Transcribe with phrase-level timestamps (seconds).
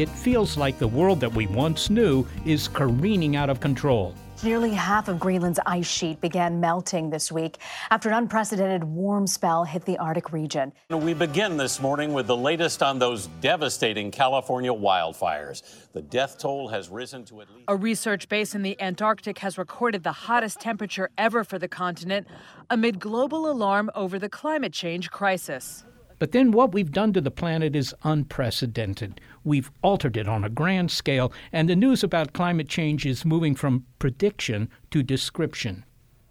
[0.00, 4.14] It feels like the world that we once knew is careening out of control.
[4.42, 7.58] Nearly half of Greenland's ice sheet began melting this week
[7.90, 10.72] after an unprecedented warm spell hit the Arctic region.
[10.88, 15.62] We begin this morning with the latest on those devastating California wildfires.
[15.92, 17.64] The death toll has risen to at least.
[17.68, 22.26] A research base in the Antarctic has recorded the hottest temperature ever for the continent
[22.70, 25.84] amid global alarm over the climate change crisis.
[26.18, 29.22] But then what we've done to the planet is unprecedented.
[29.42, 33.54] We've altered it on a grand scale, and the news about climate change is moving
[33.54, 35.84] from prediction to description.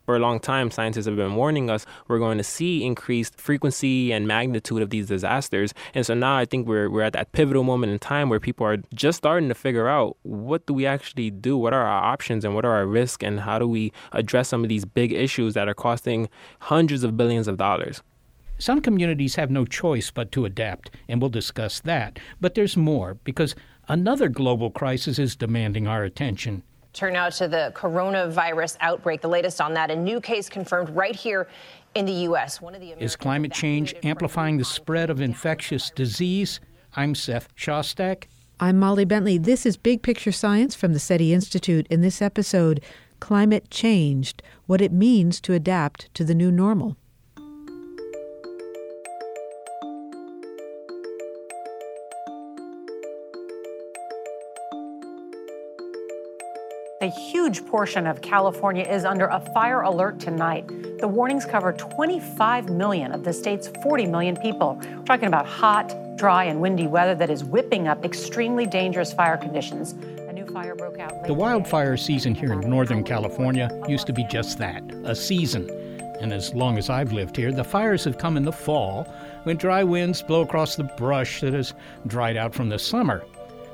[0.06, 4.12] For a long time, scientists have been warning us we're going to see increased frequency
[4.12, 5.72] and magnitude of these disasters.
[5.94, 8.66] And so now I think we're, we're at that pivotal moment in time where people
[8.66, 11.58] are just starting to figure out what do we actually do?
[11.58, 13.24] What are our options and what are our risks?
[13.24, 16.28] And how do we address some of these big issues that are costing
[16.60, 18.02] hundreds of billions of dollars?
[18.60, 22.20] Some communities have no choice but to adapt, and we'll discuss that.
[22.42, 23.56] But there's more, because
[23.88, 26.64] another global crisis is demanding our attention.
[26.92, 29.22] Turn now to the coronavirus outbreak.
[29.22, 31.48] The latest on that, a new case confirmed right here
[31.96, 32.60] in the U.S.
[32.60, 36.60] One of the is climate change amplifying the spread of infectious disease?
[36.98, 38.26] I'm Seth Shostak.
[38.60, 39.38] I'm Molly Bentley.
[39.38, 41.88] This is Big Picture Science from the SETI Institute.
[41.90, 42.84] In this episode,
[43.22, 46.98] Climate Changed What It Means to Adapt to the New Normal.
[57.10, 60.68] Huge portion of California is under a fire alert tonight.
[61.00, 64.80] The warnings cover 25 million of the state's 40 million people.
[64.82, 69.38] We're talking about hot, dry, and windy weather that is whipping up extremely dangerous fire
[69.38, 69.94] conditions.
[70.28, 71.26] A new fire broke out.
[71.26, 75.70] The wildfire season here in Northern California used to be just that a season.
[76.20, 79.04] And as long as I've lived here, the fires have come in the fall
[79.44, 81.74] when dry winds blow across the brush that has
[82.08, 83.24] dried out from the summer.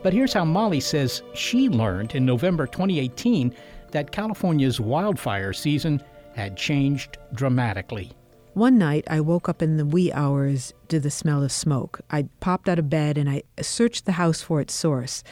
[0.05, 3.51] But here's how Molly says she learned in November 2018
[3.89, 5.99] that California's wildfire season
[6.35, 8.11] had changed dramatically.
[8.53, 12.01] One night, I woke up in the wee hours to the smell of smoke.
[12.11, 15.23] I popped out of bed and I searched the house for its source.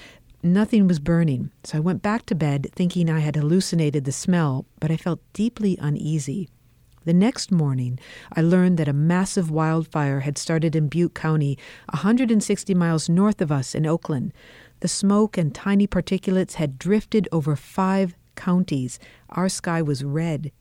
[0.41, 4.65] Nothing was burning, so I went back to bed thinking I had hallucinated the smell,
[4.79, 6.49] but I felt deeply uneasy.
[7.05, 7.99] The next morning,
[8.31, 11.57] I learned that a massive wildfire had started in Butte County,
[11.89, 14.31] 160 miles north of us in Oakland.
[14.83, 18.99] The smoke and tiny particulates had drifted over five counties.
[19.29, 20.51] Our sky was red.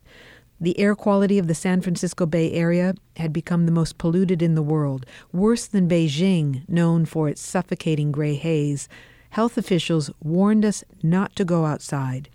[0.61, 4.55] The air quality of the San Francisco Bay Area had become the most polluted in
[4.55, 8.87] the world, worse than Beijing, known for its suffocating gray haze.
[9.31, 12.29] Health officials warned us not to go outside.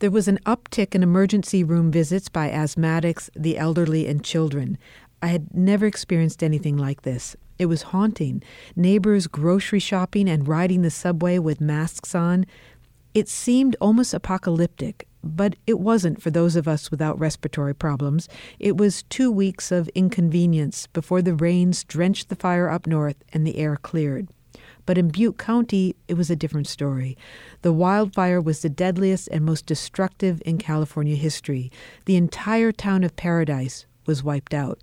[0.00, 4.76] There was an uptick in emergency room visits by asthmatics, the elderly, and children.
[5.22, 7.34] I had never experienced anything like this.
[7.58, 8.42] It was haunting.
[8.74, 12.46] Neighbors grocery shopping and riding the subway with masks on.
[13.14, 18.28] It seemed almost apocalyptic, but it wasn't for those of us without respiratory problems.
[18.58, 23.46] It was two weeks of inconvenience before the rains drenched the fire up north and
[23.46, 24.28] the air cleared.
[24.86, 27.16] But in Butte County, it was a different story.
[27.62, 31.72] The wildfire was the deadliest and most destructive in California history.
[32.04, 34.80] The entire town of Paradise was wiped out.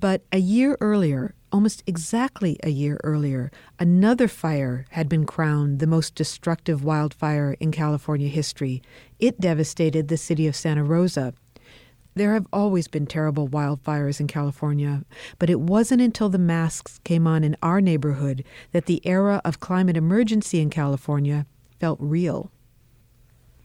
[0.00, 5.86] But a year earlier, almost exactly a year earlier, another fire had been crowned the
[5.86, 8.82] most destructive wildfire in California history.
[9.20, 11.32] It devastated the city of Santa Rosa.
[12.16, 15.04] There have always been terrible wildfires in California,
[15.38, 18.42] but it wasn't until the masks came on in our neighborhood
[18.72, 21.46] that the era of climate emergency in California
[21.78, 22.50] felt real.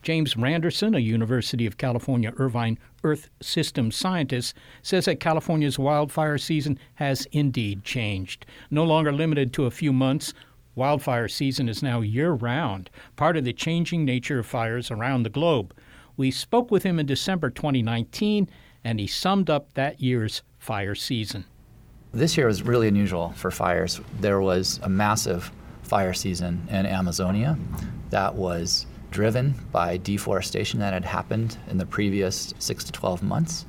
[0.02, 6.80] James Randerson, a University of California Irvine Earth System scientist, says that California's wildfire season
[6.96, 8.46] has indeed changed.
[8.72, 10.34] No longer limited to a few months,
[10.76, 15.30] wildfire season is now year round, part of the changing nature of fires around the
[15.30, 15.74] globe.
[16.16, 18.50] We spoke with him in December 2019,
[18.84, 21.46] and he summed up that year's fire season.
[22.14, 24.02] This year was really unusual for fires.
[24.20, 25.52] There was a massive
[25.84, 27.58] fire season in Amazonia
[28.10, 33.66] that was driven by deforestation that had happened in the previous six to 12 months.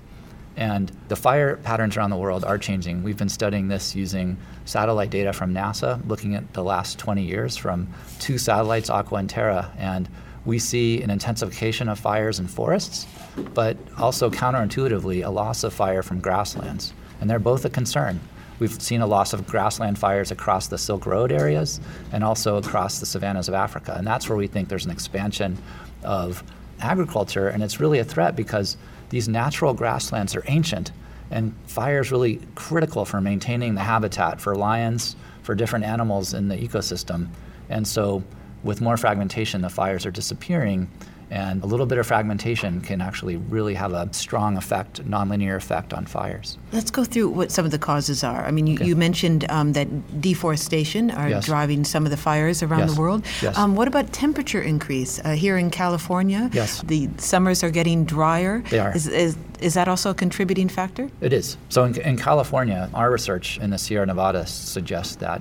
[0.56, 3.02] And the fire patterns around the world are changing.
[3.02, 7.56] We've been studying this using satellite data from NASA, looking at the last 20 years
[7.56, 7.88] from
[8.18, 9.72] two satellites, Aqua and Terra.
[9.78, 10.08] And
[10.44, 13.06] we see an intensification of fires in forests,
[13.54, 16.92] but also counterintuitively, a loss of fire from grasslands.
[17.20, 18.20] And they're both a concern.
[18.60, 21.80] We've seen a loss of grassland fires across the Silk Road areas
[22.12, 23.94] and also across the savannas of Africa.
[23.96, 25.58] And that's where we think there's an expansion
[26.04, 26.44] of
[26.80, 27.48] agriculture.
[27.48, 28.76] And it's really a threat because
[29.08, 30.92] these natural grasslands are ancient,
[31.30, 36.48] and fire is really critical for maintaining the habitat for lions, for different animals in
[36.48, 37.28] the ecosystem.
[37.68, 38.22] And so,
[38.62, 40.88] with more fragmentation, the fires are disappearing,
[41.30, 45.94] and a little bit of fragmentation can actually really have a strong effect, nonlinear effect
[45.94, 46.58] on fires.
[46.72, 48.44] Let's go through what some of the causes are.
[48.44, 48.86] I mean, you, okay.
[48.86, 51.46] you mentioned um, that deforestation are yes.
[51.46, 52.94] driving some of the fires around yes.
[52.94, 53.24] the world.
[53.40, 53.56] Yes.
[53.56, 55.20] Um, what about temperature increase?
[55.24, 56.82] Uh, here in California, yes.
[56.82, 58.62] the summers are getting drier.
[58.70, 58.94] They are.
[58.94, 61.10] Is, is, is that also a contributing factor?
[61.20, 61.56] It is.
[61.68, 65.40] So in, in California, our research in the Sierra Nevada suggests that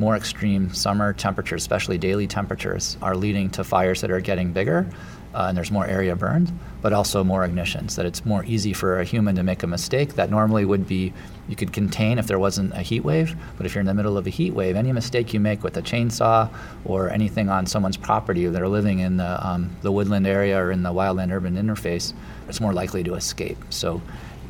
[0.00, 4.90] more extreme summer temperatures, especially daily temperatures, are leading to fires that are getting bigger
[5.34, 6.52] uh, and there's more area burned,
[6.82, 7.94] but also more ignitions.
[7.94, 11.12] That it's more easy for a human to make a mistake that normally would be
[11.48, 13.36] you could contain if there wasn't a heat wave.
[13.56, 15.76] But if you're in the middle of a heat wave, any mistake you make with
[15.76, 16.50] a chainsaw
[16.84, 20.72] or anything on someone's property that are living in the, um, the woodland area or
[20.72, 22.12] in the wildland urban interface,
[22.48, 23.58] it's more likely to escape.
[23.70, 24.02] So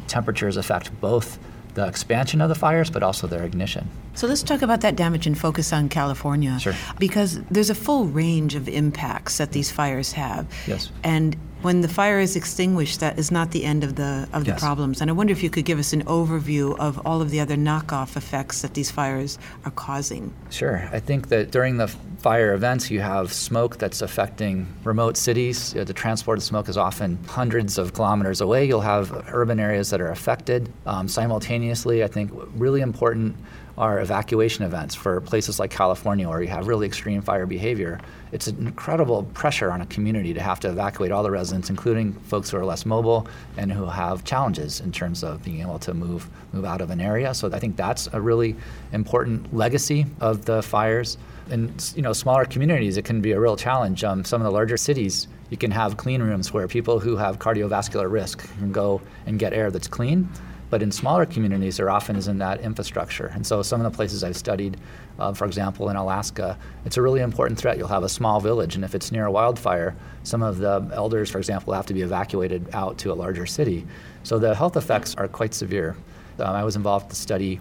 [0.06, 1.38] temperatures affect both
[1.74, 3.88] the expansion of the fires, but also their ignition.
[4.14, 6.58] So let's talk about that damage and focus on California.
[6.58, 6.74] Sure.
[6.98, 10.46] Because there's a full range of impacts that these fires have.
[10.66, 10.90] Yes.
[11.04, 14.54] And when the fire is extinguished, that is not the end of the of the
[14.54, 15.00] problems.
[15.00, 17.56] And I wonder if you could give us an overview of all of the other
[17.56, 20.32] knockoff effects that these fires are causing.
[20.50, 20.88] Sure.
[20.92, 25.72] I think that during the fire events, you have smoke that's affecting remote cities.
[25.72, 28.66] The transport of smoke is often hundreds of kilometers away.
[28.66, 32.04] You'll have urban areas that are affected um, simultaneously.
[32.04, 33.36] I think really important
[33.80, 37.98] are evacuation events for places like California where you have really extreme fire behavior.
[38.30, 42.12] It's an incredible pressure on a community to have to evacuate all the residents, including
[42.12, 45.94] folks who are less mobile and who have challenges in terms of being able to
[45.94, 47.32] move move out of an area.
[47.32, 48.54] So I think that's a really
[48.92, 51.16] important legacy of the fires.
[51.50, 54.04] In you know smaller communities, it can be a real challenge.
[54.04, 57.38] Um, some of the larger cities, you can have clean rooms where people who have
[57.38, 60.28] cardiovascular risk can go and get air that's clean.
[60.70, 63.26] But in smaller communities, there often isn't that infrastructure.
[63.26, 64.76] And so some of the places I've studied,
[65.18, 67.76] uh, for example, in Alaska, it's a really important threat.
[67.76, 71.28] You'll have a small village, and if it's near a wildfire, some of the elders,
[71.28, 73.84] for example, have to be evacuated out to a larger city.
[74.22, 75.96] So the health effects are quite severe.
[76.38, 77.60] Um, I was involved in the study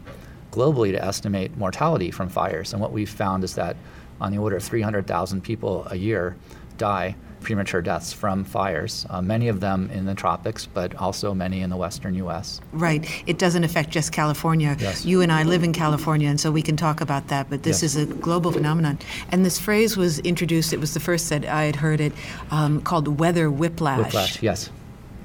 [0.52, 3.76] globally to estimate mortality from fires, and what we've found is that
[4.22, 6.36] on the order of 300,000 people a year
[6.78, 11.62] die premature deaths from fires, uh, many of them in the tropics, but also many
[11.62, 12.62] in the western U.S.
[12.72, 13.06] Right.
[13.28, 14.76] It doesn't affect just California.
[14.80, 15.06] Yes.
[15.06, 17.82] You and I live in California, and so we can talk about that, but this
[17.82, 17.96] yes.
[17.96, 19.00] is a global phenomenon.
[19.32, 22.14] And this phrase was introduced, it was the first that I had heard it,
[22.52, 24.00] um, called weather whiplash.
[24.06, 24.70] Whiplash, yes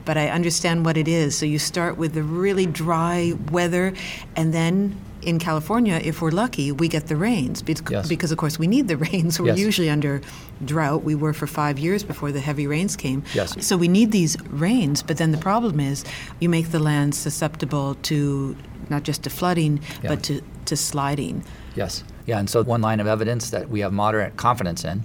[0.04, 1.36] but I understand what it is.
[1.36, 3.94] So you start with the really dry weather,
[4.36, 8.08] and then in California, if we're lucky, we get the rains because, yes.
[8.08, 9.40] because of course, we need the rains.
[9.40, 9.58] We're yes.
[9.58, 10.20] usually under
[10.64, 11.02] drought.
[11.02, 13.24] We were for five years before the heavy rains came.
[13.34, 13.66] Yes.
[13.66, 16.04] So we need these rains, but then the problem is
[16.40, 18.56] you make the land susceptible to
[18.90, 20.10] not just to flooding, yeah.
[20.10, 21.42] but to, to sliding.
[21.74, 22.04] Yes.
[22.26, 25.02] Yeah, and so one line of evidence that we have moderate confidence in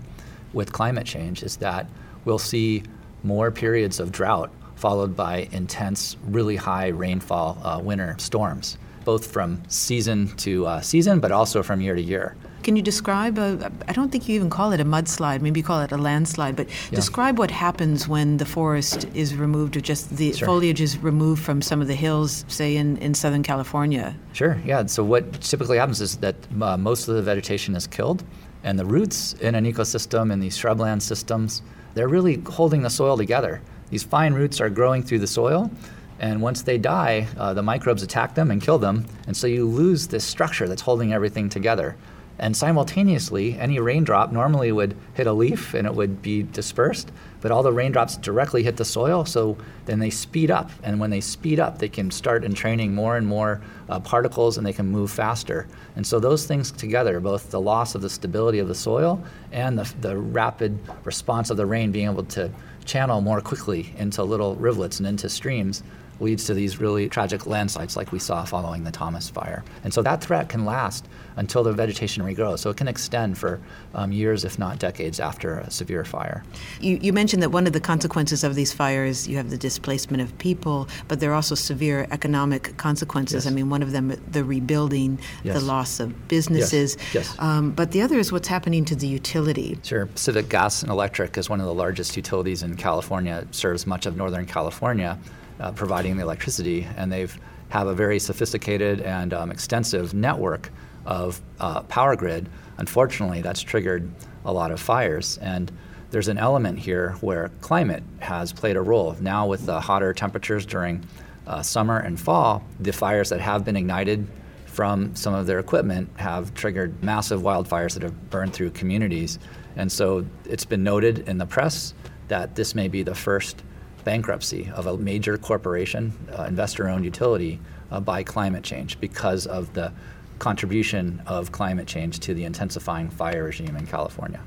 [0.54, 1.88] with climate change is that
[2.26, 2.84] we'll see
[3.24, 8.78] more periods of drought followed by intense, really high rainfall uh, winter storms
[9.10, 12.36] both from season to uh, season, but also from year to year.
[12.62, 15.64] Can you describe a, I don't think you even call it a mudslide, maybe you
[15.72, 16.96] call it a landslide, but yeah.
[17.02, 20.46] describe what happens when the forest is removed or just the sure.
[20.46, 24.16] foliage is removed from some of the hills, say in, in Southern California?
[24.34, 24.86] Sure, yeah.
[24.86, 28.24] So, what typically happens is that uh, most of the vegetation is killed,
[28.64, 31.64] and the roots in an ecosystem, in these shrubland systems,
[31.96, 33.60] they're really holding the soil together.
[33.90, 35.72] These fine roots are growing through the soil,
[36.20, 39.06] and once they die, uh, the microbes attack them and kill them.
[39.26, 41.96] And so you lose this structure that's holding everything together.
[42.40, 47.12] And simultaneously, any raindrop normally would hit a leaf and it would be dispersed,
[47.42, 50.72] but all the raindrops directly hit the soil, so then they speed up.
[50.82, 54.66] And when they speed up, they can start entraining more and more uh, particles and
[54.66, 55.68] they can move faster.
[55.98, 59.22] And so those things together, both the loss of the stability of the soil
[59.52, 62.50] and the, the rapid response of the rain being able to
[62.86, 65.84] channel more quickly into little rivulets and into streams,
[66.20, 69.64] leads to these really tragic landslides like we saw following the Thomas fire.
[69.84, 71.08] And so that threat can last
[71.38, 72.60] until the vegetation regrows.
[72.60, 73.62] So it can extend for
[73.94, 76.44] um, years, if not decades, after a severe fire.
[76.82, 80.22] You, you, mentioned that one of the consequences of these fires, you have the displacement
[80.22, 83.46] of people, but there are also severe economic consequences.
[83.46, 83.52] Yes.
[83.52, 85.58] I mean, one of them, the rebuilding, yes.
[85.58, 86.98] the loss of businesses.
[87.14, 87.14] Yes.
[87.14, 87.36] yes.
[87.40, 89.78] Um, but the other is what's happening to the utility.
[89.84, 90.08] Sure.
[90.08, 93.46] Pacific Gas and Electric is one of the largest utilities in California.
[93.48, 95.18] It serves much of Northern California
[95.60, 97.38] uh, providing the electricity, and they've
[97.70, 100.72] have a very sophisticated and um, extensive network
[101.06, 102.50] of uh, power grid.
[102.78, 104.10] Unfortunately, that's triggered
[104.46, 105.72] a lot of fires, and
[106.12, 109.16] there's an element here where climate has played a role.
[109.20, 111.06] Now, with the hotter temperatures during
[111.46, 114.28] uh, summer and fall, the fires that have been ignited
[114.66, 119.38] from some of their equipment have triggered massive wildfires that have burned through communities.
[119.76, 121.94] And so it's been noted in the press
[122.28, 123.64] that this may be the first
[124.04, 127.60] bankruptcy of a major corporation, uh, investor owned utility,
[127.92, 129.92] uh, by climate change because of the
[130.40, 134.42] contribution of climate change to the intensifying fire regime in California.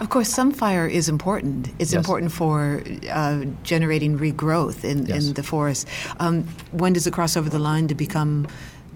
[0.00, 1.68] Of course, some fire is important.
[1.78, 1.98] It's yes.
[1.98, 5.26] important for uh, generating regrowth in, yes.
[5.26, 5.88] in the forest.
[6.20, 8.46] Um, when does it cross over the line to become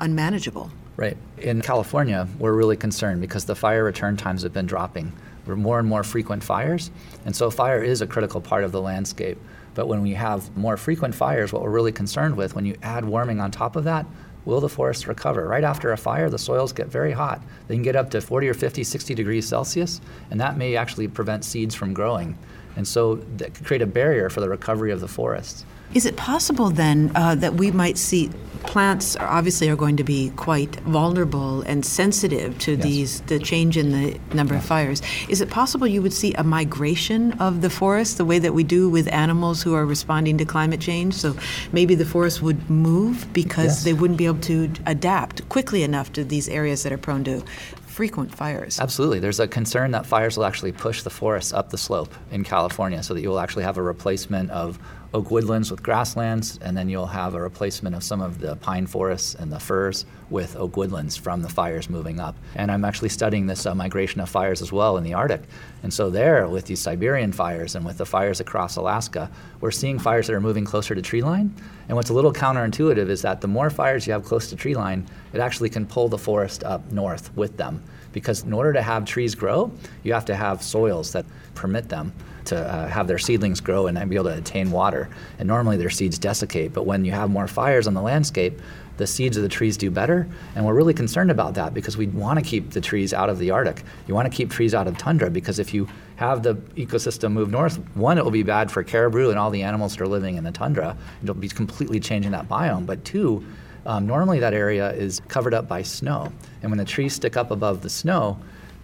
[0.00, 0.70] unmanageable?
[0.96, 1.16] Right.
[1.38, 5.12] In California, we're really concerned because the fire return times have been dropping.
[5.48, 6.90] Are more and more frequent fires,
[7.24, 9.38] and so fire is a critical part of the landscape.
[9.78, 13.04] But when we have more frequent fires, what we're really concerned with, when you add
[13.04, 14.06] warming on top of that,
[14.44, 15.46] will the forest recover?
[15.46, 17.40] Right after a fire, the soils get very hot.
[17.68, 20.00] They can get up to 40 or 50, 60 degrees Celsius,
[20.32, 22.36] and that may actually prevent seeds from growing.
[22.74, 25.64] And so that could create a barrier for the recovery of the forests.
[25.94, 28.30] Is it possible then uh, that we might see
[28.68, 32.82] plants are obviously are going to be quite vulnerable and sensitive to yes.
[32.82, 35.00] these the change in the number of fires?
[35.28, 38.64] Is it possible you would see a migration of the forest the way that we
[38.64, 41.14] do with animals who are responding to climate change?
[41.14, 41.36] So
[41.72, 43.84] maybe the forest would move because yes.
[43.84, 47.42] they wouldn't be able to adapt quickly enough to these areas that are prone to
[47.86, 48.78] frequent fires.
[48.78, 49.18] Absolutely.
[49.18, 53.02] There's a concern that fires will actually push the forests up the slope in California
[53.02, 54.78] so that you will actually have a replacement of
[55.14, 58.86] oak woodlands with grasslands, and then you'll have a replacement of some of the pine
[58.86, 62.36] forests and the firs with oak woodlands from the fires moving up.
[62.54, 65.42] And I'm actually studying this uh, migration of fires as well in the Arctic.
[65.82, 69.98] And so, there, with these Siberian fires and with the fires across Alaska, we're seeing
[69.98, 71.54] fires that are moving closer to tree line.
[71.88, 74.74] And what's a little counterintuitive is that the more fires you have close to tree
[74.74, 77.82] line, it actually can pull the forest up north with them.
[78.12, 79.70] Because in order to have trees grow,
[80.02, 81.24] you have to have soils that
[81.54, 82.12] permit them
[82.48, 85.08] to uh, have their seedlings grow and be able to attain water.
[85.38, 88.60] And normally their seeds desiccate, but when you have more fires on the landscape,
[88.98, 90.28] the seeds of the trees do better.
[90.54, 93.38] And we're really concerned about that because we want to keep the trees out of
[93.38, 93.84] the Arctic.
[94.06, 97.50] You want to keep trees out of tundra because if you have the ecosystem move
[97.50, 100.36] north, one, it will be bad for caribou and all the animals that are living
[100.36, 100.96] in the tundra.
[101.22, 102.86] It'll be completely changing that biome.
[102.86, 103.46] But two,
[103.86, 106.32] um, normally that area is covered up by snow.
[106.62, 108.38] And when the trees stick up above the snow,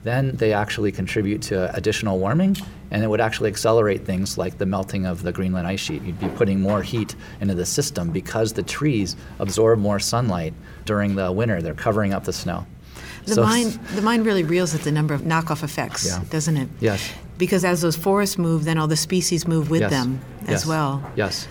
[0.04, 2.56] then they actually contribute to additional warming,
[2.90, 6.02] and it would actually accelerate things like the melting of the Greenland ice sheet.
[6.02, 11.16] You'd be putting more heat into the system because the trees absorb more sunlight during
[11.16, 11.60] the winter.
[11.62, 12.66] They're covering up the snow.
[13.24, 16.22] The, so, mind, the mind really reels at the number of knockoff effects, yeah.
[16.28, 16.68] doesn't it?
[16.80, 17.10] Yes.
[17.38, 19.90] Because as those forests move, then all the species move with yes.
[19.90, 20.66] them as yes.
[20.66, 21.12] well.
[21.16, 21.48] Yes.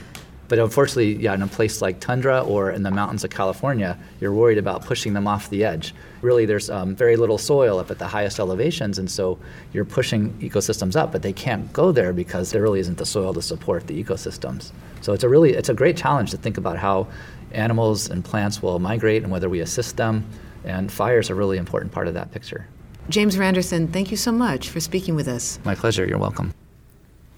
[0.53, 4.31] But unfortunately, yeah, in a place like tundra or in the mountains of California, you're
[4.31, 5.95] worried about pushing them off the edge.
[6.21, 9.39] Really, there's um, very little soil up at the highest elevations, and so
[9.71, 13.33] you're pushing ecosystems up, but they can't go there because there really isn't the soil
[13.33, 14.71] to support the ecosystems.
[15.01, 17.07] So it's a really, it's a great challenge to think about how
[17.51, 20.23] animals and plants will migrate and whether we assist them.
[20.65, 22.67] And fires are a really important part of that picture.
[23.09, 25.57] James Randerson, thank you so much for speaking with us.
[25.65, 26.05] My pleasure.
[26.05, 26.53] You're welcome.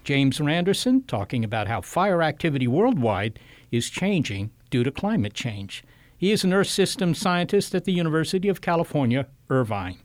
[0.05, 3.39] James Randerson talking about how fire activity worldwide
[3.71, 5.83] is changing due to climate change.
[6.15, 9.97] He is an Earth Systems scientist at the University of California, Irvine.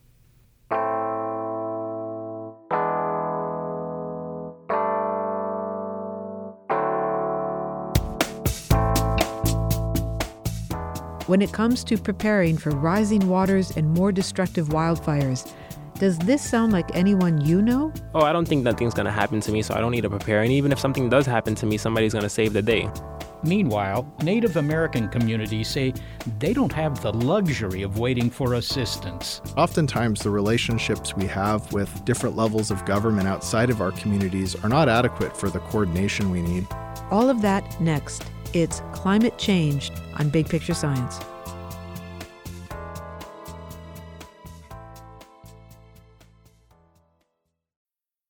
[11.26, 15.52] When it comes to preparing for rising waters and more destructive wildfires,
[16.00, 17.92] does this sound like anyone you know?
[18.14, 20.40] Oh, I don't think nothing's gonna happen to me, so I don't need to prepare.
[20.40, 22.90] And even if something does happen to me, somebody's gonna save the day.
[23.44, 25.92] Meanwhile, Native American communities say
[26.38, 29.42] they don't have the luxury of waiting for assistance.
[29.58, 34.70] Oftentimes, the relationships we have with different levels of government outside of our communities are
[34.70, 36.66] not adequate for the coordination we need.
[37.10, 38.24] All of that next.
[38.54, 41.20] It's Climate Change on Big Picture Science.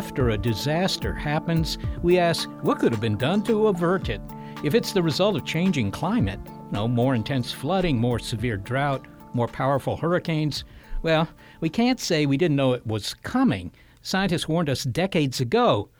[0.00, 4.22] After a disaster happens, we ask what could have been done to avert it.
[4.64, 6.40] If it's the result of changing climate,
[6.70, 9.04] no more intense flooding, more severe drought,
[9.34, 10.64] more powerful hurricanes,
[11.02, 11.28] well,
[11.60, 13.72] we can't say we didn't know it was coming.
[14.00, 15.90] Scientists warned us decades ago.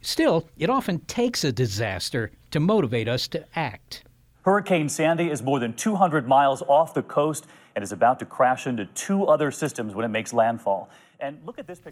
[0.00, 4.04] Still, it often takes a disaster to motivate us to act.
[4.46, 8.66] Hurricane Sandy is more than 200 miles off the coast and is about to crash
[8.66, 10.88] into two other systems when it makes landfall.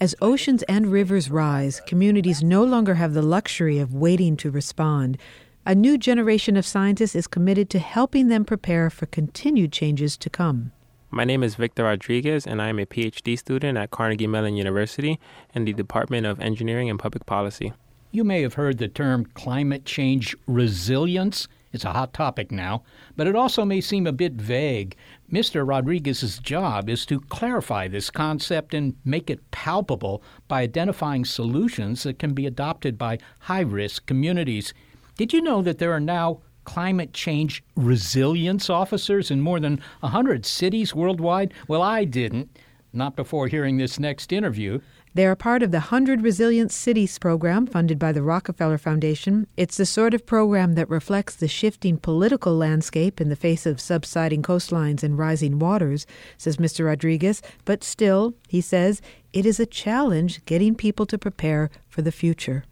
[0.00, 5.18] As oceans and rivers rise, communities no longer have the luxury of waiting to respond.
[5.66, 10.30] A new generation of scientists is committed to helping them prepare for continued changes to
[10.30, 10.73] come.
[11.11, 15.18] My name is Victor Rodriguez, and I am a PhD student at Carnegie Mellon University
[15.54, 17.73] in the Department of Engineering and Public Policy.
[18.11, 21.49] You may have heard the term climate change resilience.
[21.73, 22.83] It's a hot topic now,
[23.17, 24.97] but it also may seem a bit vague.
[25.31, 25.67] Mr.
[25.69, 32.19] Rodriguez's job is to clarify this concept and make it palpable by identifying solutions that
[32.19, 34.73] can be adopted by high risk communities.
[35.17, 40.47] Did you know that there are now climate change resilience officers in more than 100
[40.47, 41.53] cities worldwide?
[41.67, 42.59] Well, I didn't.
[42.93, 44.81] Not before hearing this next interview.
[45.19, 49.49] They are part of the 100 Resilient Cities program funded by the Rockefeller Foundation.
[49.57, 53.81] It's the sort of program that reflects the shifting political landscape in the face of
[53.81, 56.87] subsiding coastlines and rising waters, says Mr.
[56.87, 57.43] Rodriguez.
[57.65, 59.02] But still, he says,
[59.33, 62.63] it is a challenge getting people to prepare for the future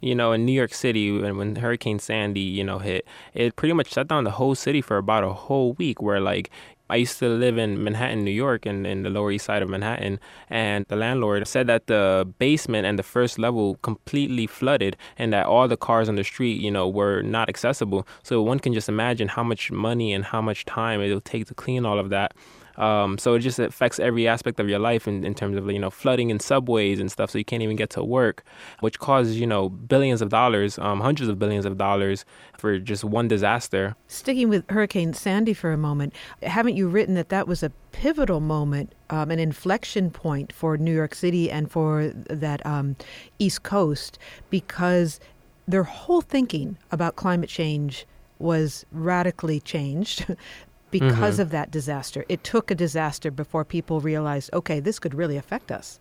[0.00, 3.72] you know, in New York City, when, when Hurricane Sandy, you know, hit, it pretty
[3.72, 6.02] much shut down the whole city for about a whole week.
[6.02, 6.50] Where like
[6.88, 9.68] I used to live in Manhattan, New York, and in the Lower East Side of
[9.68, 15.32] Manhattan, and the landlord said that the basement and the first level completely flooded, and
[15.32, 18.06] that all the cars on the street, you know, were not accessible.
[18.22, 21.54] So one can just imagine how much money and how much time it'll take to
[21.54, 22.34] clean all of that.
[22.78, 25.78] Um, so it just affects every aspect of your life in, in terms of you
[25.78, 28.44] know flooding in subways and stuff, so you can't even get to work,
[28.80, 32.24] which causes you know billions of dollars, um, hundreds of billions of dollars
[32.58, 33.96] for just one disaster.
[34.08, 36.12] Sticking with Hurricane Sandy for a moment,
[36.42, 40.94] haven't you written that that was a pivotal moment, um, an inflection point for New
[40.94, 42.96] York City and for that um,
[43.38, 44.18] East Coast
[44.50, 45.18] because
[45.66, 48.06] their whole thinking about climate change
[48.38, 50.26] was radically changed
[50.90, 51.42] because mm-hmm.
[51.42, 52.24] of that disaster.
[52.28, 56.00] It took a disaster before people realized, okay, this could really affect us.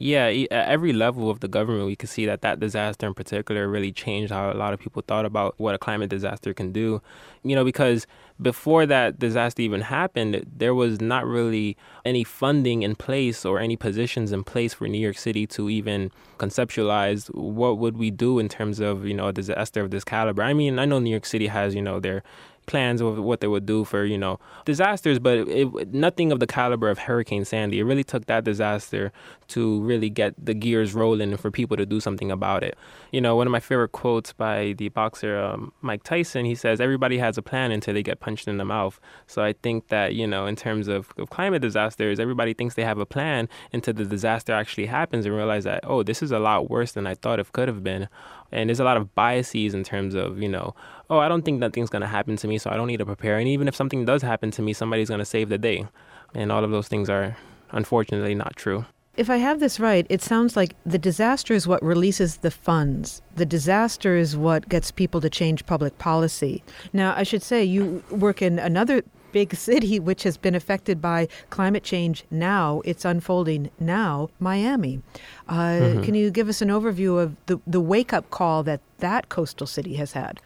[0.00, 3.66] Yeah, at every level of the government, we could see that that disaster in particular
[3.66, 7.02] really changed how a lot of people thought about what a climate disaster can do.
[7.42, 8.06] You know, because
[8.40, 13.74] before that disaster even happened, there was not really any funding in place or any
[13.74, 18.48] positions in place for New York City to even conceptualize what would we do in
[18.48, 20.44] terms of, you know, a disaster of this caliber.
[20.44, 22.22] I mean, I know New York City has, you know, their
[22.68, 26.38] plans of what they would do for you know disasters, but it, it, nothing of
[26.38, 27.80] the caliber of Hurricane Sandy.
[27.80, 29.10] It really took that disaster
[29.48, 32.76] to really get the gears rolling for people to do something about it.
[33.10, 36.44] You know, one of my favorite quotes by the boxer um, Mike Tyson.
[36.44, 39.54] He says, "Everybody has a plan until they get punched in the mouth." So I
[39.54, 43.06] think that you know, in terms of, of climate disasters, everybody thinks they have a
[43.06, 46.92] plan until the disaster actually happens and realize that oh, this is a lot worse
[46.92, 48.08] than I thought it could have been.
[48.52, 50.74] And there's a lot of biases in terms of you know
[51.10, 53.06] oh, I don't think nothing's going to happen to me, so I don't need to
[53.06, 53.38] prepare.
[53.38, 55.86] And even if something does happen to me, somebody's going to save the day.
[56.34, 57.36] And all of those things are
[57.70, 58.84] unfortunately not true.
[59.16, 63.20] If I have this right, it sounds like the disaster is what releases the funds.
[63.34, 66.62] The disaster is what gets people to change public policy.
[66.92, 71.26] Now, I should say you work in another big city which has been affected by
[71.50, 72.80] climate change now.
[72.84, 75.02] It's unfolding now, Miami.
[75.48, 76.02] Uh, mm-hmm.
[76.02, 79.66] Can you give us an overview of the, the wake up call that that coastal
[79.66, 80.40] city has had?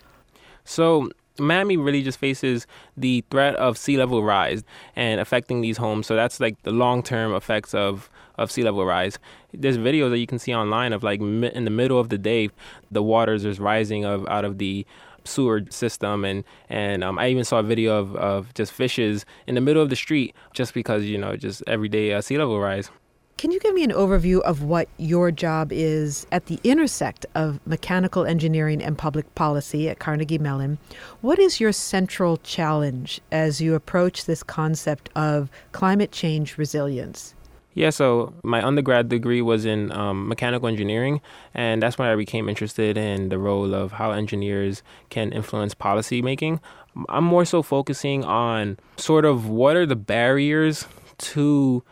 [0.64, 4.62] So Miami really just faces the threat of sea level rise
[4.96, 6.07] and affecting these homes.
[6.07, 9.18] So that's like the long term effects of, of sea level rise.
[9.53, 12.51] There's videos that you can see online of like in the middle of the day,
[12.90, 14.87] the waters is rising of out of the
[15.25, 19.55] sewer system and and um, I even saw a video of, of just fishes in
[19.55, 22.90] the middle of the street just because you know just everyday uh, sea level rise.
[23.38, 27.59] Can you give me an overview of what your job is at the intersect of
[27.66, 30.79] mechanical engineering and public policy at Carnegie Mellon?
[31.23, 37.35] What is your central challenge as you approach this concept of climate change resilience?
[37.75, 41.23] Yeah, so my undergrad degree was in um, mechanical engineering,
[41.55, 46.21] and that's when I became interested in the role of how engineers can influence policy
[46.21, 46.61] making.
[47.09, 50.87] I'm more so focusing on sort of what are the barriers
[51.18, 51.83] to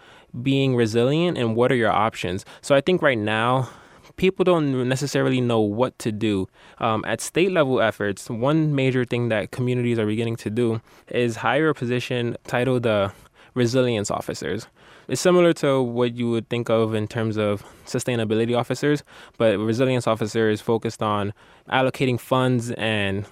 [0.43, 2.45] being resilient and what are your options.
[2.62, 3.69] So I think right now,
[4.16, 6.47] people don't necessarily know what to do.
[6.79, 11.37] Um, at state level efforts, one major thing that communities are beginning to do is
[11.37, 13.11] hire a position titled uh,
[13.55, 14.66] resilience officers.
[15.09, 19.03] It's similar to what you would think of in terms of sustainability officers,
[19.38, 21.33] but resilience officers focused on
[21.69, 23.27] allocating funds and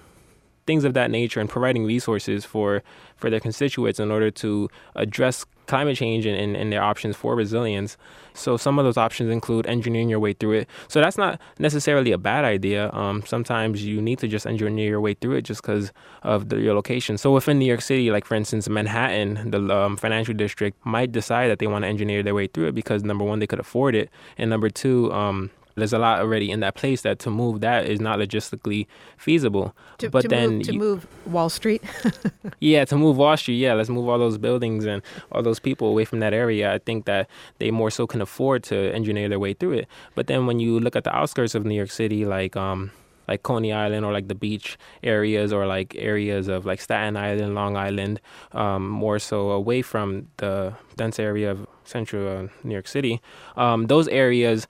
[0.67, 2.83] things of that nature and providing resources for,
[3.15, 7.35] for their constituents in order to address climate change and, and, and, their options for
[7.35, 7.95] resilience.
[8.33, 10.69] So some of those options include engineering your way through it.
[10.87, 12.91] So that's not necessarily a bad idea.
[12.91, 16.59] Um, sometimes you need to just engineer your way through it just because of the,
[16.59, 17.17] your location.
[17.17, 21.49] So within New York City, like for instance, Manhattan, the um, financial district might decide
[21.49, 23.95] that they want to engineer their way through it because number one, they could afford
[23.95, 27.61] it, and number two, um, there's a lot already in that place that to move
[27.61, 29.75] that is not logistically feasible.
[29.99, 31.83] To, but to then move, to you, move Wall Street.
[32.59, 33.57] yeah, to move Wall Street.
[33.57, 35.01] Yeah, let's move all those buildings and
[35.31, 36.73] all those people away from that area.
[36.73, 37.29] I think that
[37.59, 39.87] they more so can afford to engineer their way through it.
[40.15, 42.91] But then when you look at the outskirts of New York City, like um,
[43.29, 47.53] like Coney Island or like the beach areas or like areas of like Staten Island,
[47.53, 48.19] Long Island,
[48.53, 53.21] um, more so away from the dense area of central uh, New York City.
[53.55, 54.67] Um, those areas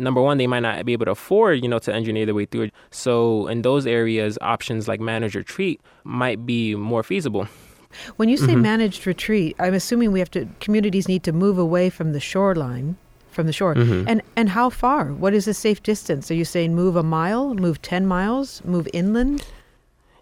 [0.00, 2.46] number one, they might not be able to afford, you know, to engineer their way
[2.46, 2.74] through it.
[2.90, 7.46] So in those areas, options like managed retreat might be more feasible.
[8.16, 8.62] When you say Mhm.
[8.62, 12.96] managed retreat, I'm assuming we have to communities need to move away from the shoreline,
[13.30, 13.74] from the shore.
[13.74, 14.04] Mhm.
[14.06, 15.06] And and how far?
[15.06, 16.30] What is a safe distance?
[16.30, 19.44] Are you saying move a mile, move 10 miles, move inland?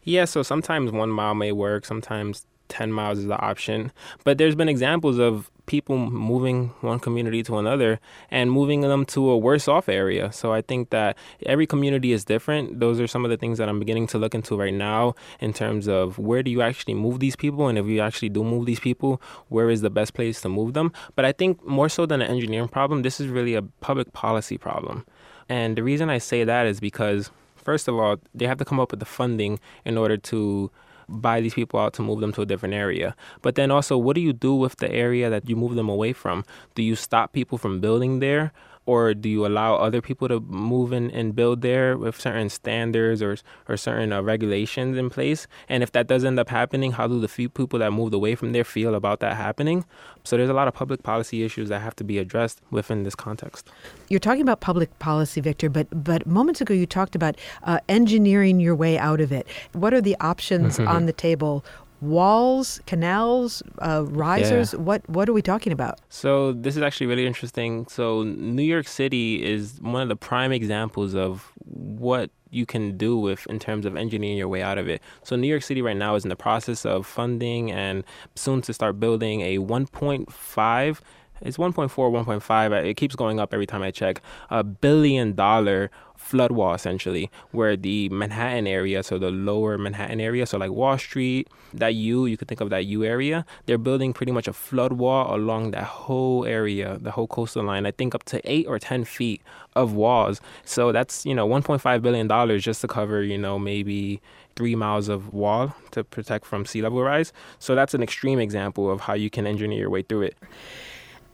[0.03, 3.93] Yeah, so sometimes one mile may work, sometimes 10 miles is the option.
[4.25, 8.01] But there's been examples of people moving one community to another
[8.31, 10.33] and moving them to a worse off area.
[10.33, 12.81] So I think that every community is different.
[12.81, 15.53] Those are some of the things that I'm beginning to look into right now in
[15.53, 17.69] terms of where do you actually move these people?
[17.69, 20.73] And if you actually do move these people, where is the best place to move
[20.73, 20.93] them?
[21.15, 24.59] But I think more so than an engineering problem, this is really a public policy
[24.59, 25.05] problem.
[25.49, 28.81] And the reason I say that is because, first of all, they have to come
[28.81, 30.71] up with the funding in order to
[31.09, 33.17] buy these people out to move them to a different area.
[33.43, 36.13] But then also, what do you do with the area that you move them away
[36.13, 36.45] from?
[36.75, 38.53] Do you stop people from building there?
[38.89, 43.21] Or do you allow other people to move in and build there with certain standards
[43.27, 43.37] or
[43.69, 45.47] or certain uh, regulations in place?
[45.69, 48.35] And if that does end up happening, how do the few people that moved away
[48.35, 49.85] from there feel about that happening?
[50.25, 53.15] So there's a lot of public policy issues that have to be addressed within this
[53.15, 53.69] context.
[54.09, 58.57] You're talking about public policy, Victor, but but moments ago you talked about uh, engineering
[58.67, 59.45] your way out of it.
[59.83, 60.89] What are the options Mhm.
[60.95, 61.55] on the table?
[62.01, 64.73] Walls, canals, uh, risers.
[64.73, 64.81] Yeah.
[64.81, 66.01] What what are we talking about?
[66.09, 67.87] So this is actually really interesting.
[67.89, 73.19] So New York City is one of the prime examples of what you can do
[73.19, 75.03] with in terms of engineering your way out of it.
[75.23, 78.73] So New York City right now is in the process of funding and soon to
[78.73, 81.01] start building a 1.5
[81.41, 84.23] it's 1.4 1.5 it keeps going up every time i check.
[84.51, 90.45] A billion dollar flood wall essentially where the manhattan area so the lower manhattan area
[90.45, 94.13] so like wall street that u you could think of that u area they're building
[94.13, 98.17] pretty much a flood wall along that whole area the whole coastal line i think
[98.17, 99.41] up to 8 or 10 feet
[99.79, 100.41] of walls.
[100.65, 104.21] So that's you know 1.5 billion dollars just to cover you know maybe
[104.57, 107.33] three miles of wall to protect from sea level rise.
[107.59, 110.37] So that's an extreme example of how you can engineer your way through it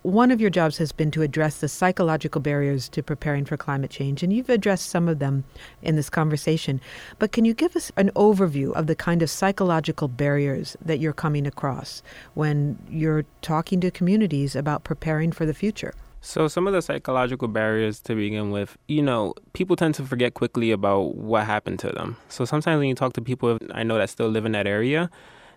[0.04, 3.90] One of your jobs has been to address the psychological barriers to preparing for climate
[3.90, 5.44] change, and you've addressed some of them
[5.80, 6.82] in this conversation.
[7.18, 11.14] But can you give us an overview of the kind of psychological barriers that you're
[11.14, 12.02] coming across
[12.34, 15.94] when you're talking to communities about preparing for the future?
[16.20, 20.34] So, some of the psychological barriers to begin with, you know, people tend to forget
[20.34, 22.18] quickly about what happened to them.
[22.28, 25.08] So, sometimes when you talk to people I know that still live in that area,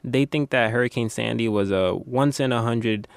[0.06, 3.10] they think that Hurricane Sandy was a once in a hundred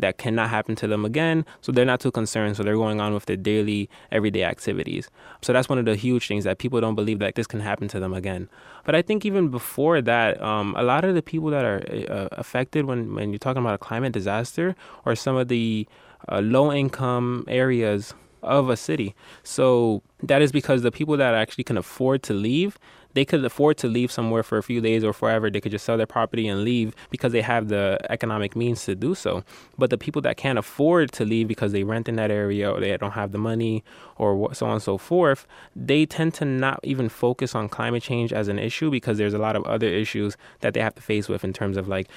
[0.00, 1.44] that cannot happen to them again.
[1.60, 2.56] So they're not too concerned.
[2.56, 5.10] So they're going on with their daily, everyday activities.
[5.42, 7.88] So that's one of the huge things that people don't believe that this can happen
[7.88, 8.48] to them again.
[8.84, 12.28] But I think even before that, um, a lot of the people that are uh,
[12.32, 15.86] affected when, when you're talking about a climate disaster are some of the
[16.28, 19.14] uh, low income areas of a city.
[19.42, 22.78] So that is because the people that actually can afford to leave,
[23.16, 25.48] they could afford to leave somewhere for a few days or forever.
[25.48, 28.94] They could just sell their property and leave because they have the economic means to
[28.94, 29.42] do so.
[29.78, 32.78] But the people that can't afford to leave because they rent in that area or
[32.78, 33.82] they don't have the money
[34.18, 38.34] or so on and so forth, they tend to not even focus on climate change
[38.34, 41.26] as an issue because there's a lot of other issues that they have to face
[41.26, 42.08] with in terms of like,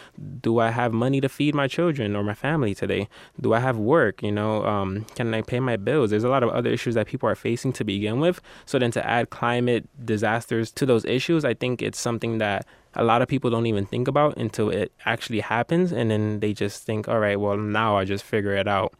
[0.41, 3.07] do I have money to feed my children or my family today?
[3.39, 4.21] Do I have work?
[4.21, 6.09] You know, um, can I pay my bills?
[6.09, 8.41] There's a lot of other issues that people are facing to begin with.
[8.65, 13.03] So then to add climate disasters to those issues, I think it's something that a
[13.03, 15.93] lot of people don't even think about until it actually happens.
[15.93, 18.93] And then they just think, all right, well, now I just figure it out.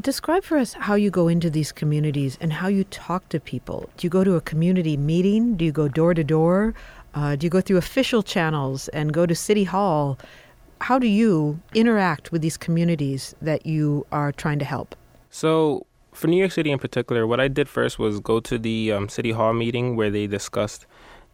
[0.00, 3.88] Describe for us how you go into these communities and how you talk to people.
[3.96, 5.56] Do you go to a community meeting?
[5.56, 6.74] Do you go door to door?
[7.14, 10.18] Uh, do you go through official channels and go to City Hall?
[10.82, 14.94] How do you interact with these communities that you are trying to help?
[15.30, 18.92] So, for New York City in particular, what I did first was go to the
[18.92, 20.86] um, City Hall meeting where they discussed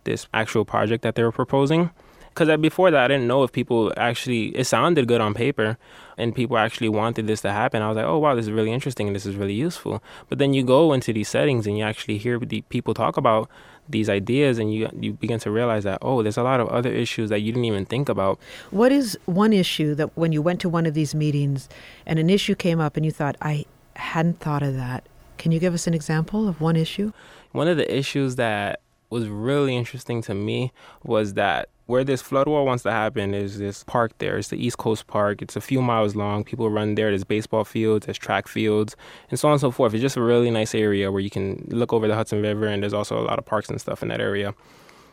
[0.05, 1.91] this actual project that they were proposing.
[2.35, 5.77] Because before that, I didn't know if people actually, it sounded good on paper
[6.17, 7.83] and people actually wanted this to happen.
[7.83, 10.03] I was like, oh, wow, this is really interesting and this is really useful.
[10.31, 13.51] But then you go into these settings and you actually hear the people talk about
[13.87, 16.91] these ideas and you, you begin to realize that, oh, there's a lot of other
[16.91, 18.38] issues that you didn't even think about.
[18.71, 21.69] What is one issue that when you went to one of these meetings
[22.07, 25.05] and an issue came up and you thought, I hadn't thought of that?
[25.37, 27.12] Can you give us an example of one issue?
[27.51, 28.81] One of the issues that
[29.12, 30.72] was really interesting to me
[31.05, 34.38] was that where this flood wall wants to happen is this park there.
[34.38, 35.42] It's the East Coast Park.
[35.42, 36.44] It's a few miles long.
[36.44, 37.11] People run there.
[37.11, 38.96] There's baseball fields, there's track fields,
[39.29, 39.92] and so on and so forth.
[39.92, 42.83] It's just a really nice area where you can look over the Hudson River, and
[42.83, 44.55] there's also a lot of parks and stuff in that area.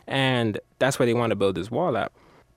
[0.06, 2.10] And that's where they want to build this wall at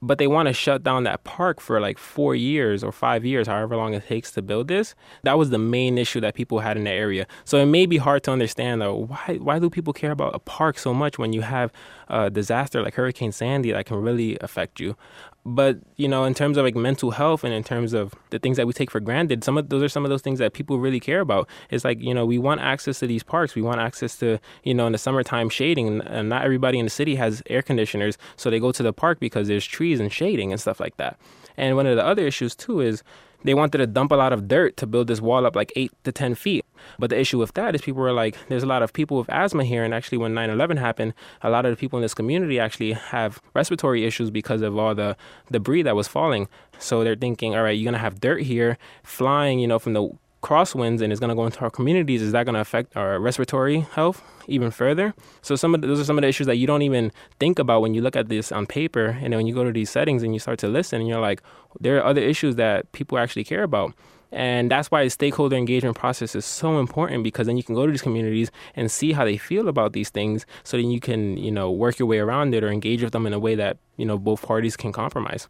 [0.04, 3.48] but they want to shut down that park for like four years or five years,
[3.48, 4.96] however long it takes to build this.
[5.24, 7.26] That was the main issue that people had in the area.
[7.46, 10.40] So it may be hard to understand though why why do people care about a
[10.40, 11.72] park so much when you have
[12.10, 14.96] a disaster like Hurricane Sandy that can really affect you
[15.46, 18.58] but you know in terms of like mental health and in terms of the things
[18.58, 20.80] that we take for granted some of those are some of those things that people
[20.80, 21.50] really care about.
[21.70, 23.56] It's like you know we want access to these parks.
[23.56, 26.92] We want access to you know in the summertime shading and not everybody in the
[26.92, 30.52] city has air conditioners so they go to the park because there's trees and shading
[30.52, 31.20] and stuff like that.
[31.58, 33.04] And one of the other issues too is
[33.44, 35.92] they wanted to dump a lot of dirt to build this wall up like eight
[36.04, 36.63] to 10 feet.
[37.00, 39.30] But the issue with that is people were like, there's a lot of people with
[39.30, 39.84] asthma here.
[39.84, 42.94] And actually, when 9 11 happened, a lot of the people in this community actually
[42.94, 45.16] have respiratory issues because of all the
[45.52, 46.48] debris that was falling.
[46.80, 49.94] So they're thinking, all right, you're going to have dirt here flying, you know, from
[49.94, 50.10] the
[50.44, 53.18] crosswinds and it's going to go into our communities, is that going to affect our
[53.20, 55.16] respiratory health even further?
[55.42, 57.58] So some of the, those are some of the issues that you don't even think
[57.58, 59.90] about when you look at this on paper, and then when you go to these
[59.90, 61.42] settings and you start to listen, and you're like,
[61.80, 63.94] there are other issues that people actually care about.
[64.34, 67.86] And that's why the stakeholder engagement process is so important because then you can go
[67.86, 71.38] to these communities and see how they feel about these things so then you can,
[71.38, 73.78] you know, work your way around it or engage with them in a way that,
[73.96, 75.48] you know, both parties can compromise.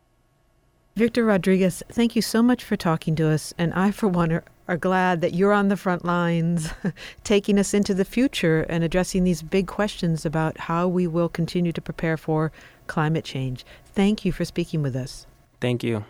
[0.97, 3.53] Victor Rodriguez, thank you so much for talking to us.
[3.57, 6.69] And I, for one, are, are glad that you're on the front lines,
[7.23, 11.71] taking us into the future and addressing these big questions about how we will continue
[11.71, 12.51] to prepare for
[12.85, 13.65] climate change.
[13.85, 15.25] Thank you for speaking with us.
[15.61, 16.03] Thank you.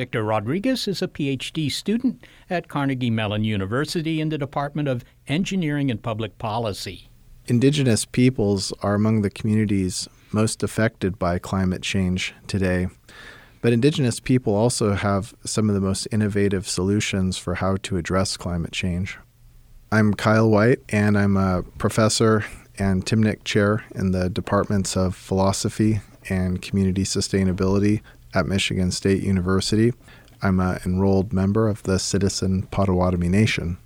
[0.00, 5.90] Victor Rodriguez is a PhD student at Carnegie Mellon University in the Department of Engineering
[5.90, 7.10] and Public Policy.
[7.48, 12.88] Indigenous peoples are among the communities most affected by climate change today.
[13.60, 18.38] But Indigenous people also have some of the most innovative solutions for how to address
[18.38, 19.18] climate change.
[19.92, 22.46] I'm Kyle Whyte, and I'm a professor
[22.78, 28.00] and Timnick Chair in the departments of philosophy and community sustainability
[28.34, 29.92] at Michigan State University.
[30.42, 33.78] I'm an enrolled member of the Citizen Potawatomi Nation.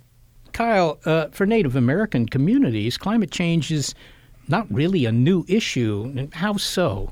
[0.53, 3.93] Kyle, uh, for Native American communities, climate change is
[4.47, 6.29] not really a new issue.
[6.33, 7.11] How so?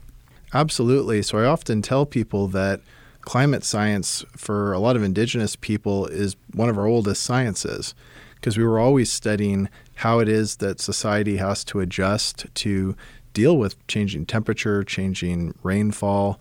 [0.54, 1.22] Absolutely.
[1.24, 2.80] So I often tell people that
[3.22, 7.96] climate science for a lot of indigenous people is one of our oldest sciences
[8.36, 12.96] because we were always studying how it is that society has to adjust to
[13.34, 16.40] deal with changing temperature, changing rainfall.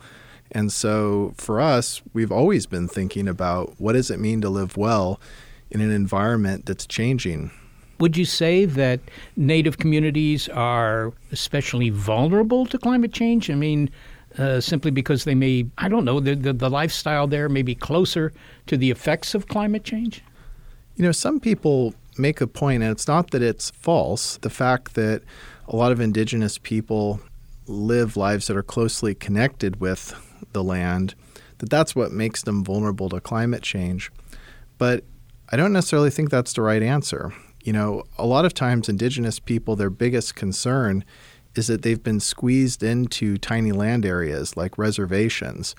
[0.53, 4.77] And so for us, we've always been thinking about what does it mean to live
[4.77, 5.19] well
[5.71, 7.51] in an environment that's changing.
[7.99, 9.01] Would you say that
[9.37, 13.51] Native communities are especially vulnerable to climate change?
[13.51, 13.91] I mean,
[14.39, 17.75] uh, simply because they may, I don't know, the, the, the lifestyle there may be
[17.75, 18.33] closer
[18.67, 20.23] to the effects of climate change?
[20.97, 24.37] You know, some people make a point, and it's not that it's false.
[24.39, 25.23] The fact that
[25.69, 27.21] a lot of indigenous people
[27.67, 30.15] live lives that are closely connected with
[30.53, 31.15] the land,
[31.59, 34.11] that that's what makes them vulnerable to climate change.
[34.79, 35.05] But
[35.51, 37.33] I don't necessarily think that's the right answer.
[37.63, 41.05] You know, a lot of times indigenous people, their biggest concern
[41.55, 45.75] is that they've been squeezed into tiny land areas like reservations.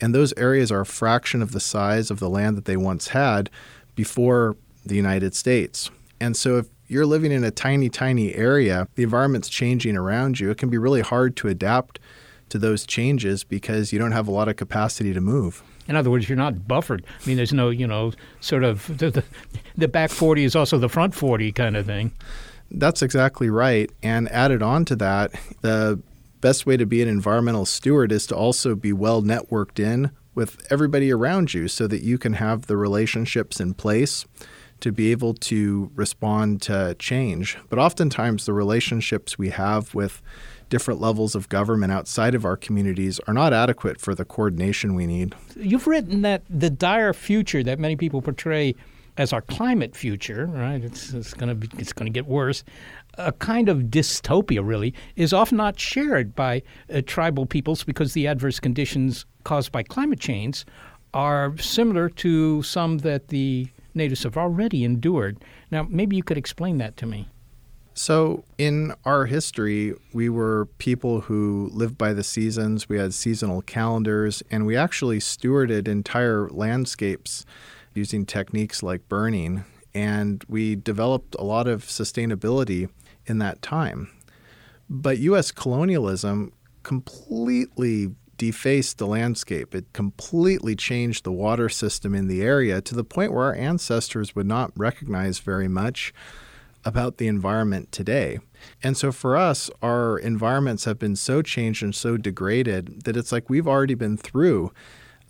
[0.00, 3.08] And those areas are a fraction of the size of the land that they once
[3.08, 3.50] had
[3.94, 5.90] before the United States.
[6.20, 10.50] And so if you're living in a tiny, tiny area, the environment's changing around you,
[10.50, 11.98] it can be really hard to adapt
[12.50, 15.62] to those changes because you don't have a lot of capacity to move.
[15.86, 17.04] In other words, you're not buffered.
[17.06, 19.24] I mean, there's no, you know, sort of the, the,
[19.76, 22.12] the back 40 is also the front 40 kind of thing.
[22.70, 23.90] That's exactly right.
[24.02, 25.32] And added on to that,
[25.62, 26.00] the
[26.40, 30.64] best way to be an environmental steward is to also be well networked in with
[30.70, 34.24] everybody around you so that you can have the relationships in place
[34.80, 37.58] to be able to respond to change.
[37.68, 40.22] But oftentimes, the relationships we have with
[40.68, 45.06] different levels of government outside of our communities are not adequate for the coordination we
[45.06, 45.34] need.
[45.56, 48.74] You've written that the dire future that many people portray
[49.18, 50.82] as our climate future, right?
[50.82, 52.62] It's, it's going to be it's going to get worse.
[53.14, 58.28] A kind of dystopia, really, is often not shared by uh, tribal peoples because the
[58.28, 60.64] adverse conditions caused by climate change
[61.12, 65.42] are similar to some that the natives have already endured.
[65.72, 67.28] Now, maybe you could explain that to me.
[67.98, 72.88] So, in our history, we were people who lived by the seasons.
[72.88, 77.44] We had seasonal calendars, and we actually stewarded entire landscapes
[77.94, 79.64] using techniques like burning.
[79.96, 82.88] And we developed a lot of sustainability
[83.26, 84.12] in that time.
[84.88, 85.50] But U.S.
[85.50, 86.52] colonialism
[86.84, 89.74] completely defaced the landscape.
[89.74, 94.36] It completely changed the water system in the area to the point where our ancestors
[94.36, 96.14] would not recognize very much
[96.88, 98.38] about the environment today.
[98.82, 103.30] And so for us, our environments have been so changed and so degraded that it's
[103.30, 104.72] like we've already been through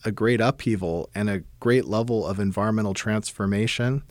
[0.05, 4.05] a great upheaval and a great level of environmental transformation.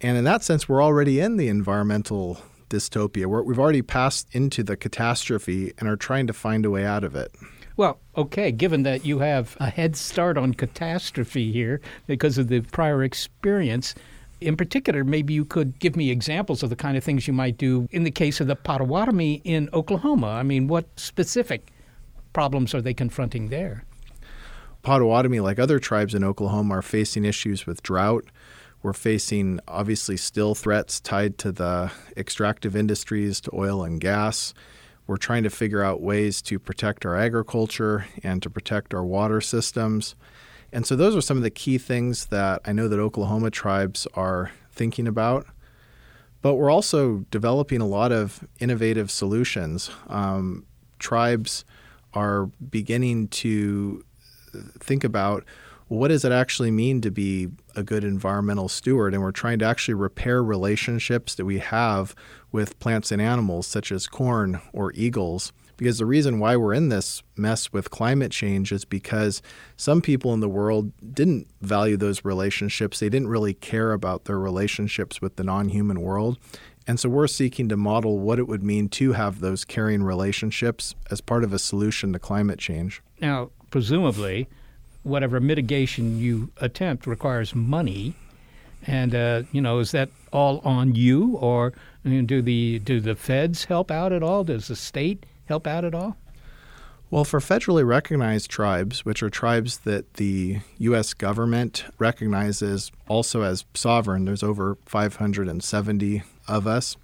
[0.00, 2.40] And in that sense, we're already in the environmental
[2.70, 3.26] dystopia.
[3.26, 7.04] we have already passed into the catastrophe and are trying to find a way out
[7.04, 7.34] of it.
[7.76, 12.60] Well, okay, given that you have a head start on catastrophe here because of the
[12.60, 13.94] prior experience,
[14.44, 17.56] in particular, maybe you could give me examples of the kind of things you might
[17.56, 20.28] do in the case of the Potawatomi in Oklahoma.
[20.28, 21.72] I mean, what specific
[22.32, 23.84] problems are they confronting there?
[24.82, 28.26] Potawatomi, like other tribes in Oklahoma, are facing issues with drought.
[28.82, 34.52] We're facing obviously still threats tied to the extractive industries, to oil and gas.
[35.06, 39.40] We're trying to figure out ways to protect our agriculture and to protect our water
[39.40, 40.14] systems.
[40.74, 44.08] And so those are some of the key things that I know that Oklahoma tribes
[44.14, 45.46] are thinking about.
[46.42, 49.88] But we're also developing a lot of innovative solutions.
[50.08, 50.66] Um,
[50.98, 51.64] tribes
[52.12, 54.04] are beginning to
[54.80, 55.44] think about
[55.86, 59.14] what does it actually mean to be a good environmental steward?
[59.14, 62.16] And we're trying to actually repair relationships that we have
[62.50, 65.52] with plants and animals, such as corn or eagles.
[65.76, 69.42] Because the reason why we're in this mess with climate change is because
[69.76, 73.00] some people in the world didn't value those relationships.
[73.00, 76.38] They didn't really care about their relationships with the non human world.
[76.86, 80.94] And so we're seeking to model what it would mean to have those caring relationships
[81.10, 83.02] as part of a solution to climate change.
[83.20, 84.48] Now, presumably,
[85.02, 88.14] whatever mitigation you attempt requires money.
[88.86, 91.72] And uh, you know, is that all on you, or
[92.04, 94.44] do the do the feds help out at all?
[94.44, 96.16] Does the state help out at all?
[97.10, 101.14] Well, for federally recognized tribes, which are tribes that the U.S.
[101.14, 106.96] government recognizes also as sovereign, there's over 570 of us.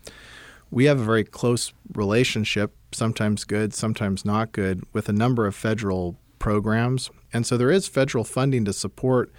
[0.71, 5.55] We have a very close relationship, sometimes good, sometimes not good, with a number of
[5.55, 7.11] federal programs.
[7.33, 9.33] And so there is federal funding to support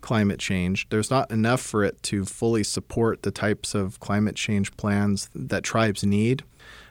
[0.00, 0.88] climate change.
[0.90, 5.62] There's not enough for it to fully support the types of climate change plans that
[5.62, 6.44] tribes need.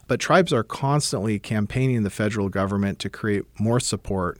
[0.07, 4.39] But tribes are constantly campaigning the federal government to create more support.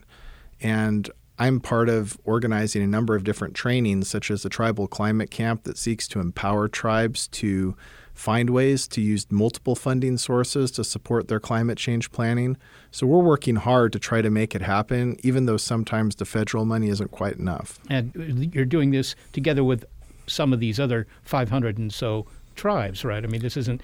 [0.62, 5.30] And I'm part of organizing a number of different trainings, such as the Tribal Climate
[5.30, 7.76] Camp, that seeks to empower tribes to
[8.16, 12.58] find ways to use multiple funding sources to support their climate change planning.
[12.90, 16.66] So we're working hard to try to make it happen, even though sometimes the federal
[16.66, 17.80] money isn't quite enough.
[17.90, 19.86] And you're doing this together with
[20.26, 22.26] some of these other 500 and so
[22.58, 23.24] tribes, right?
[23.24, 23.82] I mean, this isn't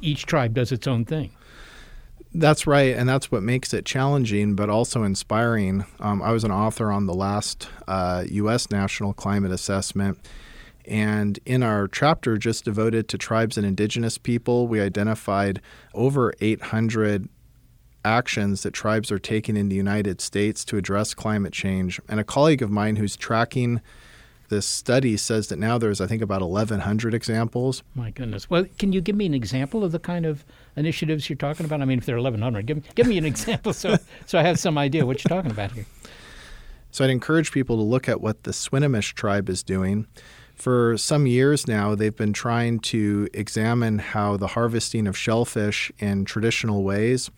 [0.00, 1.32] each tribe does its own thing.
[2.34, 5.84] That's right, and that's what makes it challenging, but also inspiring.
[6.00, 8.70] Um, I was an author on the last uh, U.S.
[8.70, 10.18] National Climate Assessment,
[10.86, 15.60] and in our chapter just devoted to tribes and indigenous people, we identified
[15.92, 17.28] over 800
[18.04, 22.00] actions that tribes are taking in the United States to address climate change.
[22.08, 23.80] And a colleague of mine who's tracking
[24.52, 27.82] this study says that now there's, I think, about 1,100 examples.
[27.94, 28.50] My goodness.
[28.50, 30.44] Well, can you give me an example of the kind of
[30.76, 31.80] initiatives you're talking about?
[31.80, 33.96] I mean, if there are 1,100, give, give me an example so,
[34.26, 35.86] so I have some idea what you're talking about here.
[36.90, 40.06] So I'd encourage people to look at what the Swinomish tribe is doing.
[40.54, 46.26] For some years now, they've been trying to examine how the harvesting of shellfish in
[46.26, 47.30] traditional ways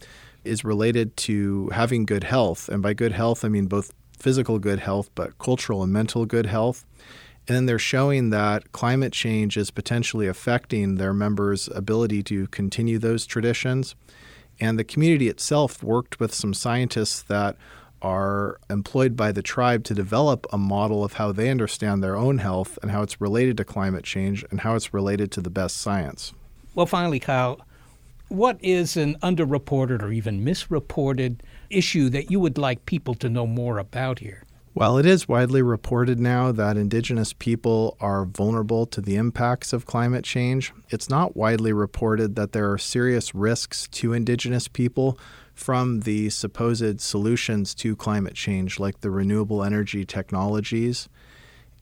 [0.43, 2.69] is related to having good health.
[2.69, 6.47] And by good health, I mean both physical good health, but cultural and mental good
[6.47, 6.85] health.
[7.47, 12.99] And then they're showing that climate change is potentially affecting their members' ability to continue
[12.99, 13.95] those traditions.
[14.61, 17.57] And the community itself worked with some scientists that
[18.01, 22.39] are employed by the tribe to develop a model of how they understand their own
[22.39, 25.79] health and how it's related to climate change and how it's related to the best
[25.79, 26.33] science.
[26.75, 27.61] Well, finally, Kyle,
[28.29, 33.47] what is an underreported or even misreported issue that you would like people to know
[33.47, 34.45] more about here?
[34.77, 39.87] Well, it is widely reported now that Indigenous people are vulnerable to the impacts of
[39.87, 40.73] climate change.
[40.91, 45.17] It's not widely reported that there are serious risks to Indigenous people
[45.55, 51.09] from the supposed solutions to climate change, like the renewable energy technologies.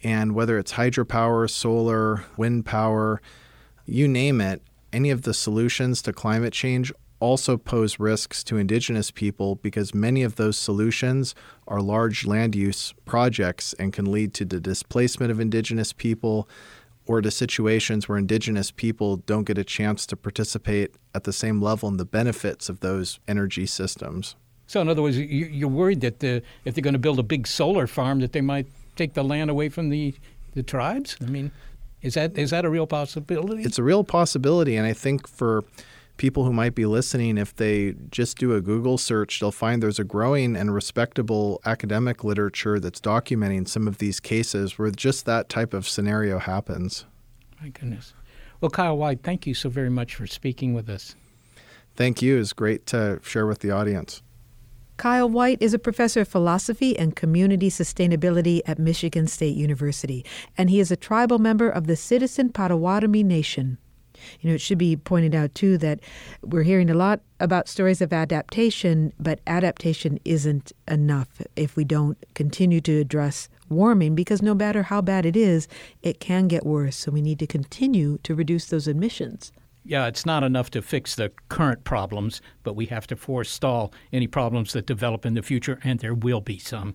[0.05, 3.23] And whether it's hydropower, solar, wind power,
[3.87, 4.61] you name it,
[4.93, 6.93] any of the solutions to climate change
[7.23, 11.37] also pose risks to indigenous people because many of those solutions
[11.69, 16.49] are large land use projects and can lead to the displacement of indigenous people
[17.07, 21.63] or to situations where indigenous people don't get a chance to participate at the same
[21.63, 24.35] level in the benefits of those energy systems.
[24.67, 27.47] So, in other words, you're worried that the, if they're going to build a big
[27.47, 28.67] solar farm, that they might
[28.97, 30.15] take the land away from the,
[30.55, 31.17] the tribes?
[31.21, 31.53] I mean,
[32.01, 33.63] is that is that a real possibility?
[33.63, 35.63] It's a real possibility, and I think for
[36.23, 39.99] people who might be listening, if they just do a Google search, they'll find there's
[39.99, 45.49] a growing and respectable academic literature that's documenting some of these cases where just that
[45.49, 47.07] type of scenario happens.
[47.61, 48.15] My goodness.
[48.61, 51.17] Well, Kyle Whyte, thank you so very much for speaking with us.
[51.97, 52.39] Thank you.
[52.39, 54.23] It's great to share with the audience.
[54.99, 60.25] Kyle Whyte is a professor of philosophy and community sustainability at Michigan State University,
[60.57, 63.79] and he is a tribal member of the Citizen Potawatomi Nation.
[64.41, 66.01] You know, it should be pointed out too that
[66.43, 72.19] we're hearing a lot about stories of adaptation, but adaptation isn't enough if we don't
[72.35, 75.67] continue to address warming because no matter how bad it is,
[76.03, 76.97] it can get worse.
[76.97, 79.53] So we need to continue to reduce those emissions.
[79.85, 84.29] Yeah, it's not enough to fix the current problems, but we have to forestall any
[84.29, 86.95] problems that develop in the future, and there will be some.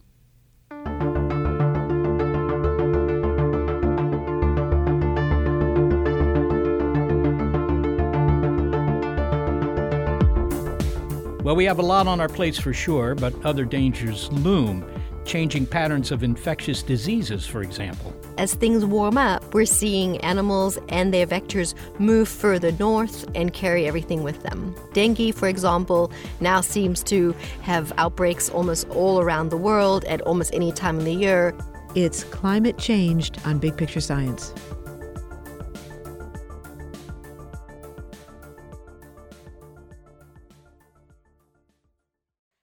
[11.47, 14.85] Well, we have a lot on our plates for sure, but other dangers loom.
[15.23, 18.13] Changing patterns of infectious diseases, for example.
[18.37, 23.87] As things warm up, we're seeing animals and their vectors move further north and carry
[23.87, 24.75] everything with them.
[24.91, 30.53] Dengue, for example, now seems to have outbreaks almost all around the world at almost
[30.53, 31.55] any time of the year.
[31.95, 34.53] It's climate changed on Big Picture Science.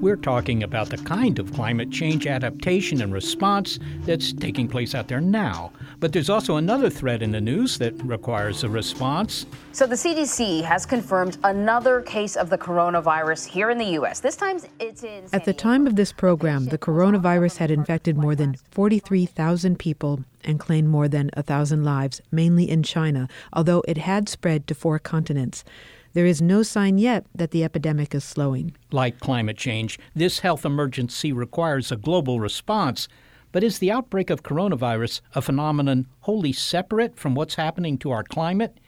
[0.00, 5.08] We're talking about the kind of climate change adaptation and response that's taking place out
[5.08, 5.72] there now.
[5.98, 9.44] But there's also another threat in the news that requires a response.
[9.72, 14.20] So the CDC has confirmed another case of the coronavirus here in the U.S.
[14.20, 15.24] This time it's in.
[15.32, 20.60] At the time of this program, the coronavirus had infected more than 43,000 people and
[20.60, 25.64] claimed more than 1,000 lives, mainly in China, although it had spread to four continents.
[26.18, 28.74] There is no sign yet that the epidemic is slowing.
[28.90, 33.06] Like climate change, this health emergency requires a global response.
[33.52, 38.24] But is the outbreak of coronavirus a phenomenon wholly separate from what's happening to our
[38.24, 38.78] climate?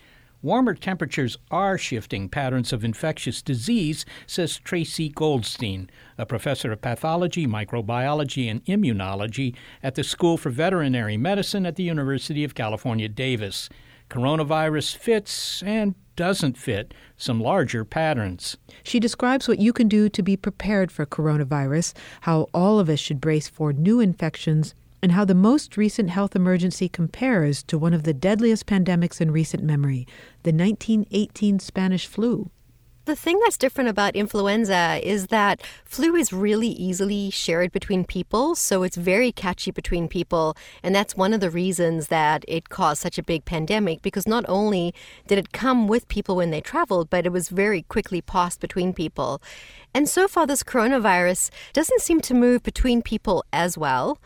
[0.43, 7.47] Warmer temperatures are shifting patterns of infectious disease, says Tracey Goldstein, a professor of pathology,
[7.47, 9.55] microbiology, and immunology
[9.85, 13.69] at the School for Veterinary Medicine at the University of California, Davis.
[14.11, 18.57] Coronavirus fits and doesn't fit some larger patterns.
[18.83, 23.01] She describes what you can do to be prepared for coronavirus, how all of us
[23.01, 27.95] should brace for new infections, and how the most recent health emergency compares to one
[27.95, 30.07] of the deadliest pandemics in recent memory,
[30.43, 32.51] the 1918 Spanish flu.
[33.07, 38.55] The thing that's different about influenza is that flu is really easily shared between people,
[38.55, 40.55] so it's very catchy between people.
[40.83, 44.45] And that's one of the reasons that it caused such a big pandemic because not
[44.49, 44.95] only
[45.27, 48.93] did it come with people when they traveled, but it was very quickly passed between
[48.93, 49.41] people.
[49.95, 54.19] And so far, this coronavirus doesn't seem to move between people as well.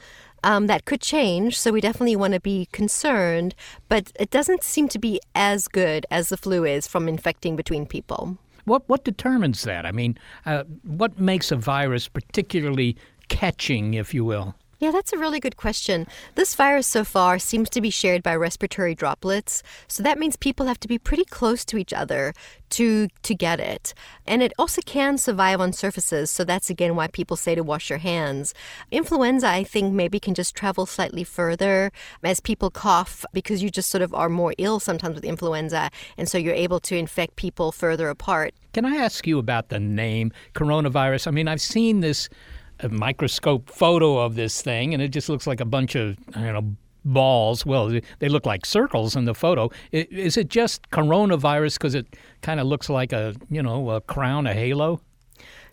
[0.43, 3.55] Um, that could change, so we definitely want to be concerned,
[3.89, 7.87] but it doesn't seem to be as good as the flu is from infecting between
[7.87, 8.37] people.
[8.65, 9.87] What what determines that?
[9.87, 12.97] I mean, uh, what makes a virus particularly
[13.29, 14.55] catching, if you will?
[14.79, 16.07] Yeah, that's a really good question.
[16.35, 20.67] This virus so far seems to be shared by respiratory droplets, so that means people
[20.67, 22.35] have to be pretty close to each other
[22.71, 23.95] to to get it.
[24.27, 27.89] And it also can survive on surfaces, so that's again why people say to wash
[27.89, 28.53] your hands.
[28.91, 33.91] Influenza, I think, maybe can just travel slightly further as people cough because you just
[33.91, 37.71] sort of are more ill sometimes with influenza, and so you're able to infect people
[37.71, 38.55] further apart.
[38.73, 41.29] Can I ask you about the name coronavirus?
[41.29, 42.29] I mean, I've seen this
[42.81, 46.43] a microscope photo of this thing, and it just looks like a bunch of I
[46.43, 47.67] don't know balls.
[47.67, 49.71] Well, they look like circles in the photo.
[49.93, 52.07] Is it just coronavirus because it
[52.43, 55.01] kind of looks like a you know a crown, a halo?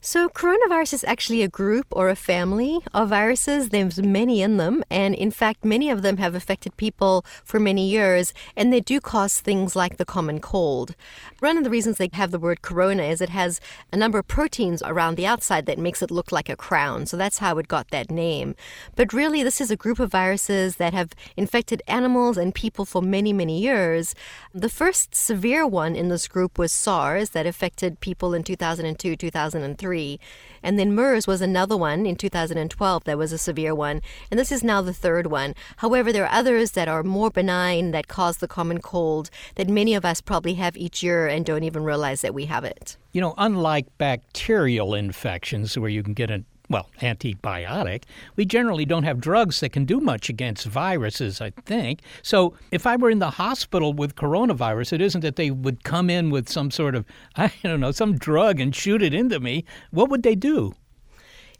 [0.04, 3.70] So, coronavirus is actually a group or a family of viruses.
[3.70, 7.88] There's many in them, and in fact, many of them have affected people for many
[7.88, 10.96] years, and they do cause things like the common cold.
[11.42, 13.60] One of the reasons they have the word corona is it has
[13.92, 17.18] a number of proteins around the outside that makes it look like a crown, so
[17.18, 18.54] that's how it got that name.
[18.96, 23.02] But really, this is a group of viruses that have infected animals and people for
[23.02, 24.14] many, many years.
[24.54, 30.20] The first severe one in this group was SARS that affected people in 2002, 2003.
[30.62, 34.02] And then MERS was another one in 2012 that was a severe one.
[34.30, 35.56] And this is now the third one.
[35.78, 39.96] However, there are others that are more benign that cause the common cold that many
[39.96, 42.98] of us probably have each year and don't even realize that we have it.
[43.12, 48.04] You know, unlike bacterial infections where you can get a well, antibiotic,
[48.38, 52.00] we generally don't have drugs that can do much against viruses, I think.
[52.24, 56.10] So if I were in the hospital with coronavirus, it isn't that they would come
[56.10, 57.06] in with some sort of,
[57.36, 59.66] I don't know, some drug and shoot it into me.
[59.92, 60.74] What would they do?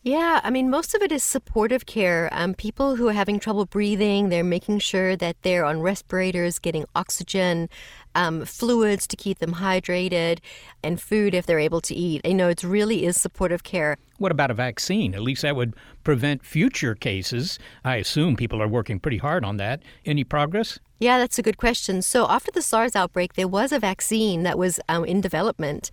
[0.04, 2.28] Yeah, I mean, most of it is supportive care.
[2.32, 6.86] Um, people who are having trouble breathing, they're making sure that they're on respirators, getting
[6.96, 7.70] oxygen,
[8.16, 10.40] um, fluids to keep them hydrated,
[10.84, 12.26] and food if they're able to eat.
[12.26, 13.96] You know, it really is supportive care.
[14.18, 15.14] What about a vaccine?
[15.14, 17.60] At least that would prevent future cases.
[17.84, 19.82] I assume people are working pretty hard on that.
[20.06, 20.80] Any progress?
[21.02, 22.04] Yeah, that's a good question.
[22.04, 25.90] So after the SARS outbreak, there was a vaccine that was um, in development.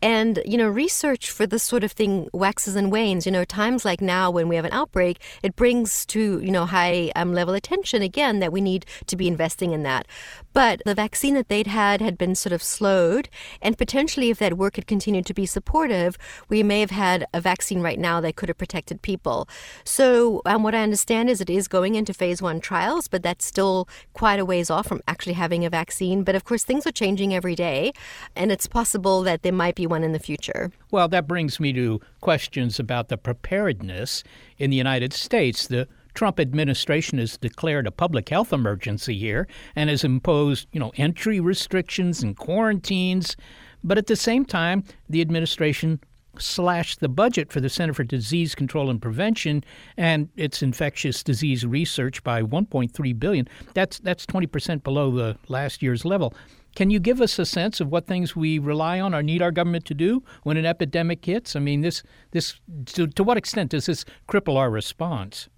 [0.00, 3.26] And, you know, research for this sort of thing waxes and wanes.
[3.26, 6.64] You know, times like now when we have an outbreak, it brings to, you know,
[6.64, 10.06] high um, level attention again that we need to be investing in that.
[10.52, 13.28] But the vaccine that they'd had had been sort of slowed.
[13.60, 16.16] And potentially, if that work had continued to be supportive,
[16.48, 19.48] we may have had a vaccine right now that could have protected people.
[19.84, 23.44] So, um, what I understand is it is going into phase one trials, but that's
[23.44, 26.22] still quite a ways off from actually having a vaccine.
[26.24, 27.92] But of course, things are changing every day,
[28.36, 30.70] and it's possible that there might be one in the future.
[30.90, 34.22] Well, that brings me to questions about the preparedness
[34.58, 35.66] in the United States.
[35.66, 40.92] The Trump administration has declared a public health emergency here and has imposed, you know,
[40.96, 43.36] entry restrictions and quarantines.
[43.82, 46.00] But at the same time, the administration
[46.38, 49.64] slashed the budget for the Center for Disease Control and Prevention
[49.96, 53.48] and its infectious disease research by 1.3 billion.
[53.74, 56.34] That's that's 20% below the last year's level.
[56.74, 59.50] Can you give us a sense of what things we rely on or need our
[59.50, 61.54] government to do when an epidemic hits?
[61.54, 65.48] I mean, this this to, to what extent does this cripple our response?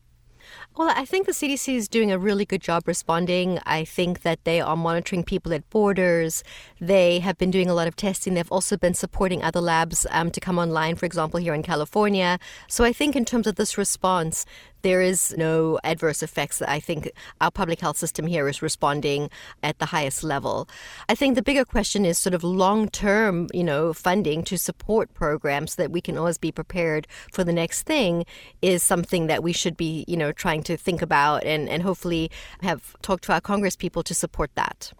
[0.76, 3.60] Well, I think the CDC is doing a really good job responding.
[3.64, 6.42] I think that they are monitoring people at borders.
[6.80, 8.34] They have been doing a lot of testing.
[8.34, 12.40] They've also been supporting other labs um, to come online, for example, here in California.
[12.66, 14.46] So I think, in terms of this response,
[14.84, 16.60] there is no adverse effects.
[16.60, 17.10] I think
[17.40, 19.30] our public health system here is responding
[19.62, 20.68] at the highest level.
[21.08, 25.12] I think the bigger question is sort of long term, you know, funding to support
[25.14, 28.26] programs so that we can always be prepared for the next thing
[28.60, 32.30] is something that we should be, you know, trying to think about and, and hopefully
[32.60, 34.92] have talked to our Congress people to support that.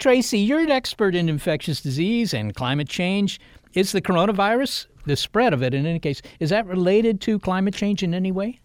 [0.00, 3.40] Tracey, you're an expert in infectious disease and climate change.
[3.74, 7.74] Is the coronavirus, the spread of it in any case, is that related to climate
[7.74, 8.58] change in any way?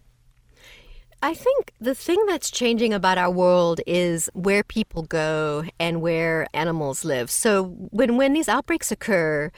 [1.24, 6.46] I think the thing that's changing about our world is where people go and where
[6.52, 7.30] animals live.
[7.30, 9.50] So when when these outbreaks occur,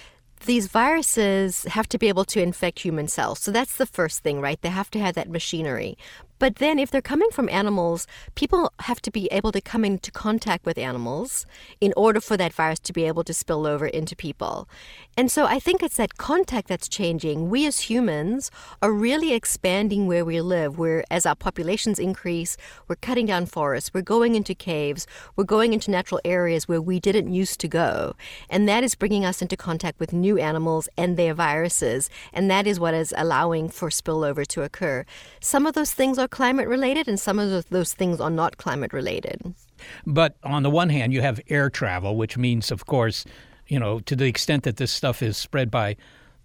[0.45, 3.41] these viruses have to be able to infect human cells.
[3.41, 4.63] So that's the first thing, right?
[4.63, 5.99] They have to have that machinery.
[6.39, 10.11] But then, if they're coming from animals, people have to be able to come into
[10.11, 11.47] contact with animals
[11.81, 14.69] in order for that virus to be able to spill over into people.
[15.17, 17.49] And so, I think it's that contact that's changing.
[17.49, 18.51] We as humans
[18.83, 20.79] are really expanding where we live.
[20.79, 22.57] Where, as our populations increase,
[22.87, 25.07] we're cutting down forests, we're going into caves,
[25.37, 28.15] we're going into natural areas where we didn't used to go.
[28.51, 32.11] And that is bringing us into contact with new animals and their viruses.
[32.33, 35.05] And that is what is allowing for spillover to occur.
[35.41, 38.57] Some of those things are are climate related and some of those things are not
[38.59, 39.55] climate related.
[40.07, 43.25] But on the one hand, you have air travel, which means, of course,
[43.69, 45.97] you know, to the extent that this stuff is spread by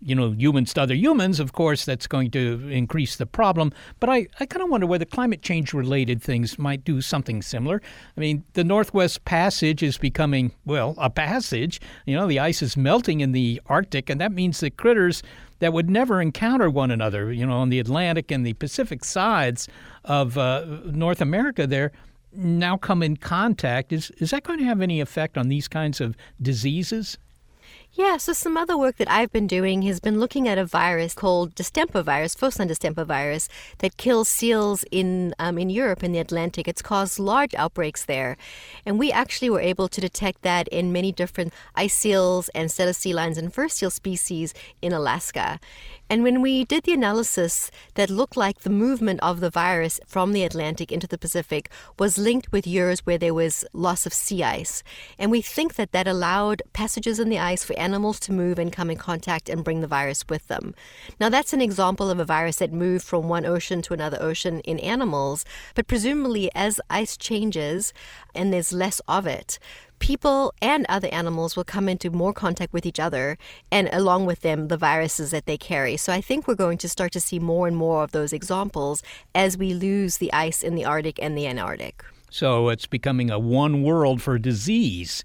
[0.01, 3.71] you know, humans to other humans, of course, that's going to increase the problem.
[3.99, 7.81] But I, I kind of wonder whether climate change related things might do something similar.
[8.17, 11.79] I mean, the Northwest Passage is becoming, well, a passage.
[12.05, 15.21] You know, the ice is melting in the Arctic, and that means that critters
[15.59, 19.67] that would never encounter one another, you know, on the Atlantic and the Pacific sides
[20.03, 21.91] of uh, North America there
[22.33, 23.93] now come in contact.
[23.93, 27.17] Is, is that going to have any effect on these kinds of diseases?
[27.93, 31.13] Yeah, so some other work that I've been doing has been looking at a virus
[31.13, 36.19] called distemper virus, phocine distemper virus, that kills seals in um, in Europe in the
[36.19, 36.69] Atlantic.
[36.69, 38.37] It's caused large outbreaks there,
[38.85, 43.37] and we actually were able to detect that in many different ice seals and cetioselines
[43.37, 45.59] and fur seal species in Alaska.
[46.11, 50.33] And when we did the analysis that looked like the movement of the virus from
[50.33, 54.43] the Atlantic into the Pacific was linked with years where there was loss of sea
[54.43, 54.83] ice.
[55.17, 58.73] And we think that that allowed passages in the ice for animals to move and
[58.73, 60.75] come in contact and bring the virus with them.
[61.17, 64.59] Now, that's an example of a virus that moved from one ocean to another ocean
[64.65, 65.45] in animals,
[65.75, 67.93] but presumably as ice changes
[68.35, 69.59] and there's less of it,
[70.01, 73.37] people and other animals will come into more contact with each other
[73.71, 75.95] and along with them the viruses that they carry.
[75.95, 79.03] So I think we're going to start to see more and more of those examples
[79.33, 82.03] as we lose the ice in the Arctic and the Antarctic.
[82.29, 85.23] So it's becoming a one world for disease.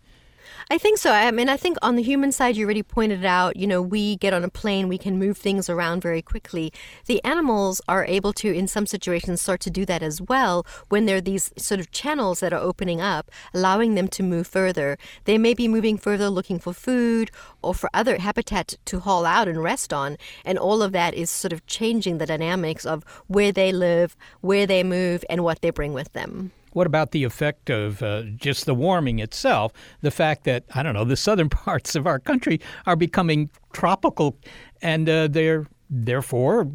[0.68, 1.12] I think so.
[1.12, 4.16] I mean, I think on the human side, you already pointed out, you know, we
[4.16, 6.72] get on a plane, we can move things around very quickly.
[7.04, 11.06] The animals are able to, in some situations, start to do that as well when
[11.06, 14.98] there are these sort of channels that are opening up, allowing them to move further.
[15.22, 17.30] They may be moving further looking for food
[17.62, 20.16] or for other habitat to haul out and rest on.
[20.44, 24.66] And all of that is sort of changing the dynamics of where they live, where
[24.66, 26.50] they move, and what they bring with them.
[26.76, 29.72] What about the effect of uh, just the warming itself?
[30.02, 34.36] The fact that, I don't know, the southern parts of our country are becoming tropical
[34.82, 36.70] and uh, they're therefore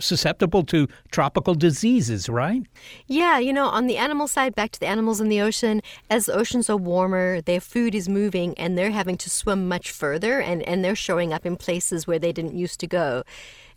[0.00, 2.64] susceptible to tropical diseases, right?
[3.06, 6.26] Yeah, you know, on the animal side, back to the animals in the ocean, as
[6.26, 10.40] the oceans are warmer, their food is moving and they're having to swim much further
[10.40, 13.22] and, and they're showing up in places where they didn't used to go.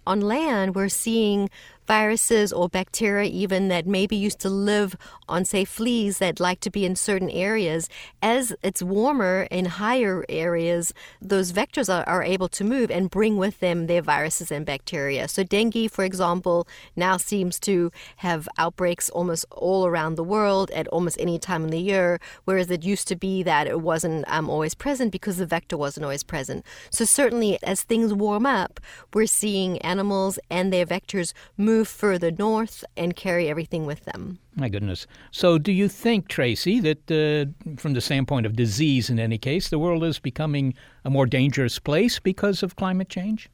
[0.08, 1.52] On land, we're seeing
[1.88, 4.96] viruses or bacteria even that maybe used to live
[5.30, 7.90] on say fleas that like to be in certain areas.
[8.22, 13.38] As it's warmer in higher areas those vectors are, are able to move and bring
[13.38, 15.28] with them their viruses and bacteria.
[15.28, 20.88] So dengue for example now seems to have outbreaks almost all around the world at
[20.90, 24.50] almost any time in the year whereas it used to be that it wasn't um,
[24.50, 26.66] always present because the vector wasn't always present.
[26.90, 28.82] So certainly as things warm up
[29.14, 34.40] we're seeing animals and their vectors move move further north and carry everything with them.
[34.56, 35.08] My goodness.
[35.32, 39.70] So, do you think, Tracey, that uh, from the standpoint of disease in any case,
[39.70, 40.74] the world is becoming
[41.06, 43.50] a more dangerous place because of climate change?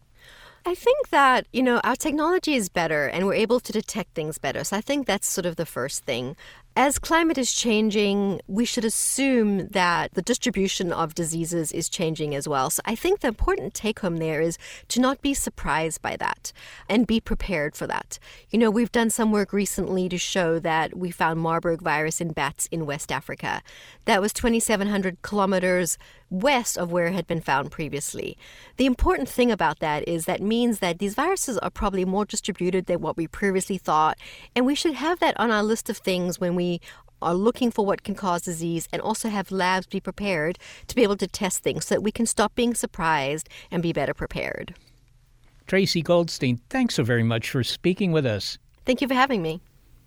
[0.66, 4.38] I think that, you know, our technology is better and we're able to detect things
[4.38, 4.64] better.
[4.64, 6.38] So I think that's sort of the first thing.
[6.76, 12.48] As climate is changing, we should assume that the distribution of diseases is changing as
[12.48, 12.72] well.
[12.72, 14.58] So I think the important take home there is
[14.88, 16.52] to not be surprised by that
[16.90, 18.18] and be prepared for that.
[18.50, 22.34] You know, we've done some work recently to show that we found Marburg virus in
[22.34, 23.62] bats in West Africa.
[24.06, 26.00] That was 2,700 kilometers
[26.34, 28.38] west of where it had been found previously.
[28.78, 32.88] The important thing about that is that means that these viruses are probably more distributed
[32.88, 34.18] than what we previously thought,
[34.56, 36.82] and we should have that on our list of things when we
[37.22, 40.58] are looking for what can cause disease and also have labs be prepared
[40.88, 43.94] to be able to test things so that we can stop being surprised and be
[43.94, 44.76] better prepared.
[45.68, 48.58] Tracey Goldstein, thanks so very much for speaking with us.
[48.86, 49.62] Thank you for having me.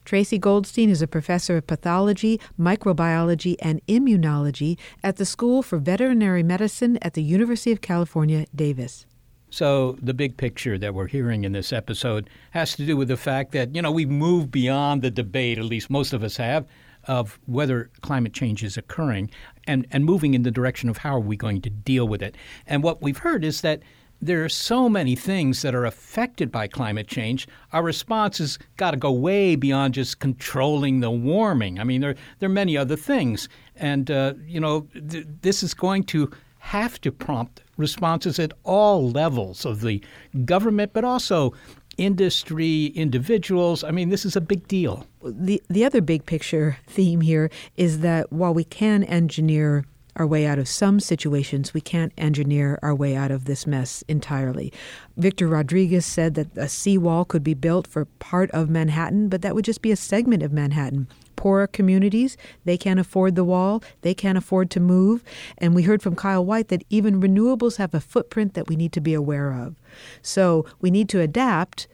[0.06, 6.44] Tracey Goldstein is a professor of pathology, microbiology, and immunology at the School for Veterinary
[6.44, 9.04] Medicine at the University of California, Davis.
[9.50, 13.16] So, the big picture that we're hearing in this episode has to do with the
[13.16, 16.66] fact that, you know, we've moved beyond the debate, at least most of us have,
[17.04, 19.30] of whether climate change is occurring
[19.66, 22.36] and, and moving in the direction of how are we going to deal with it.
[22.66, 23.82] And what we've heard is that
[24.20, 27.46] there are so many things that are affected by climate change.
[27.72, 31.78] Our response has got to go way beyond just controlling the warming.
[31.78, 33.48] I mean, there, there are many other things.
[33.76, 39.10] And, uh, you know, th- this is going to have to prompt responses at all
[39.10, 40.02] levels of the
[40.44, 41.52] government, but also
[41.96, 43.84] industry, individuals.
[43.84, 45.06] I mean, this is a big deal.
[45.22, 49.84] The, the other big picture theme here is that while we can engineer
[50.16, 51.72] our way out of some situations.
[51.72, 54.72] We can't engineer our way out of this mess entirely.
[55.16, 59.54] Victor Rodriguez said that a seawall could be built for part of Manhattan, but that
[59.54, 61.06] would just be a segment of Manhattan.
[61.36, 65.22] Poorer communities, they can't afford the wall, they can't afford to move.
[65.58, 68.92] And we heard from Kyle Whyte that even renewables have a footprint that we need
[68.92, 69.76] to be aware of.
[70.22, 71.88] So we need to adapt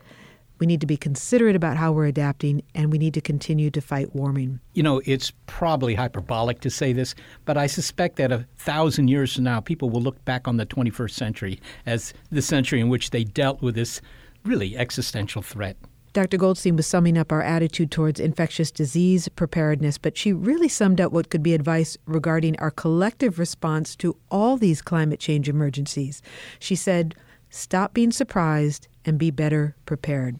[0.62, 3.80] we need to be considerate about how we're adapting, and we need to continue to
[3.80, 4.60] fight warming.
[4.74, 9.34] You know, it's probably hyperbolic to say this, but I suspect that a thousand years
[9.34, 13.10] from now, people will look back on the 21st century as the century in which
[13.10, 14.00] they dealt with this
[14.44, 15.76] really existential threat.
[16.12, 16.36] Dr.
[16.36, 21.10] Goldstein was summing up our attitude towards infectious disease preparedness, but she really summed up
[21.10, 26.22] what could be advice regarding our collective response to all these climate change emergencies.
[26.60, 27.16] She said,
[27.50, 30.38] Stop being surprised and be better prepared.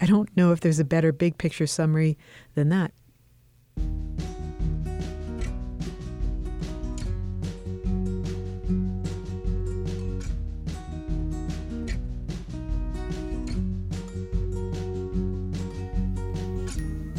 [0.00, 2.16] I don't know if there's a better big picture summary
[2.54, 2.92] than that.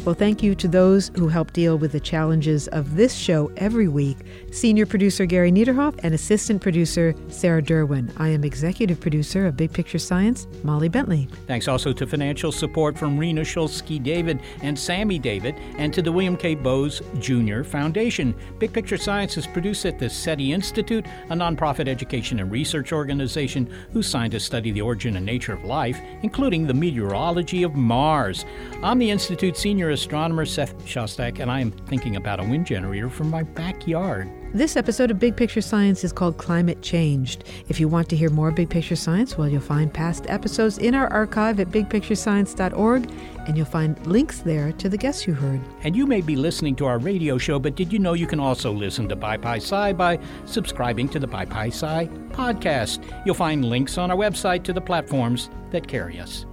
[0.06, 3.86] Well, thank you to those who help deal with the challenges of this show every
[3.86, 4.16] week
[4.50, 8.10] Senior producer Gary Niederhoff and assistant producer Sarah Derwin.
[8.16, 11.28] I am executive producer of Big Picture Science, Molly Bentley.
[11.46, 16.10] Thanks also to financial support from Rena Shulsky David and Sammy David, and to the
[16.10, 16.54] William K.
[16.54, 17.62] Bowes Jr.
[17.62, 18.34] Foundation.
[18.58, 23.70] Big Picture Science is produced at the SETI Institute, a nonprofit education and research organization
[23.92, 28.46] whose scientists study the origin and nature of life, including the meteorology of Mars.
[28.82, 33.10] I'm the Institute's senior astronomer Seth Shostak, and I am thinking about a wind generator
[33.10, 34.30] from my backyard.
[34.52, 37.44] This episode of Big Picture Science is called Climate Changed.
[37.68, 40.92] If you want to hear more Big Picture Science, well, you'll find past episodes in
[40.92, 43.10] our archive at bigpicturescience.org,
[43.46, 45.60] and you'll find links there to the guests you heard.
[45.84, 48.40] And you may be listening to our radio show, but did you know you can
[48.40, 53.04] also listen to BiPi Sci by subscribing to the BiPi Sci podcast?
[53.24, 56.44] You'll find links on our website to the platforms that carry us.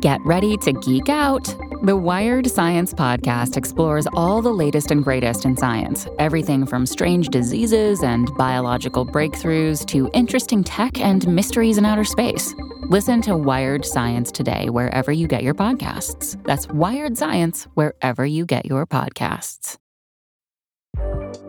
[0.00, 1.52] Get ready to geek out.
[1.82, 7.30] The Wired Science Podcast explores all the latest and greatest in science everything from strange
[7.30, 12.54] diseases and biological breakthroughs to interesting tech and mysteries in outer space.
[12.82, 16.40] Listen to Wired Science today, wherever you get your podcasts.
[16.44, 19.78] That's Wired Science, wherever you get your podcasts.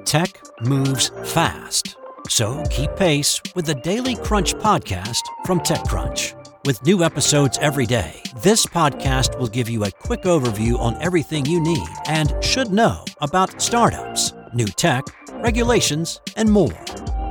[0.05, 1.97] Tech moves fast.
[2.27, 6.38] So keep pace with the Daily Crunch podcast from TechCrunch.
[6.65, 11.45] With new episodes every day, this podcast will give you a quick overview on everything
[11.45, 15.05] you need and should know about startups, new tech,
[15.35, 16.83] regulations, and more.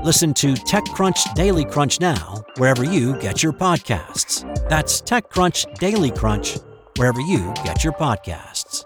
[0.03, 4.47] Listen to TechCrunch Daily Crunch now, wherever you get your podcasts.
[4.71, 6.57] That's TechCrunch Daily Crunch,
[6.97, 8.85] wherever you get your podcasts.